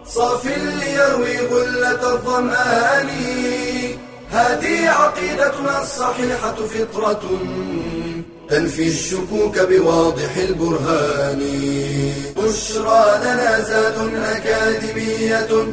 صاف 0.06 0.46
ليروي 0.46 1.38
غلة 1.38 2.12
الظمآن. 2.14 3.08
هذه 4.30 4.88
عقيدتنا 4.88 5.82
الصحيحة 5.82 6.54
فطرة 6.54 7.22
تنفي 8.48 8.88
الشكوك 8.88 9.58
بواضح 9.58 10.36
البرهان. 10.36 11.42
بشرى 12.36 13.20
لنا 13.24 13.60
زاد 13.60 13.98
أكاديمية 14.36 15.72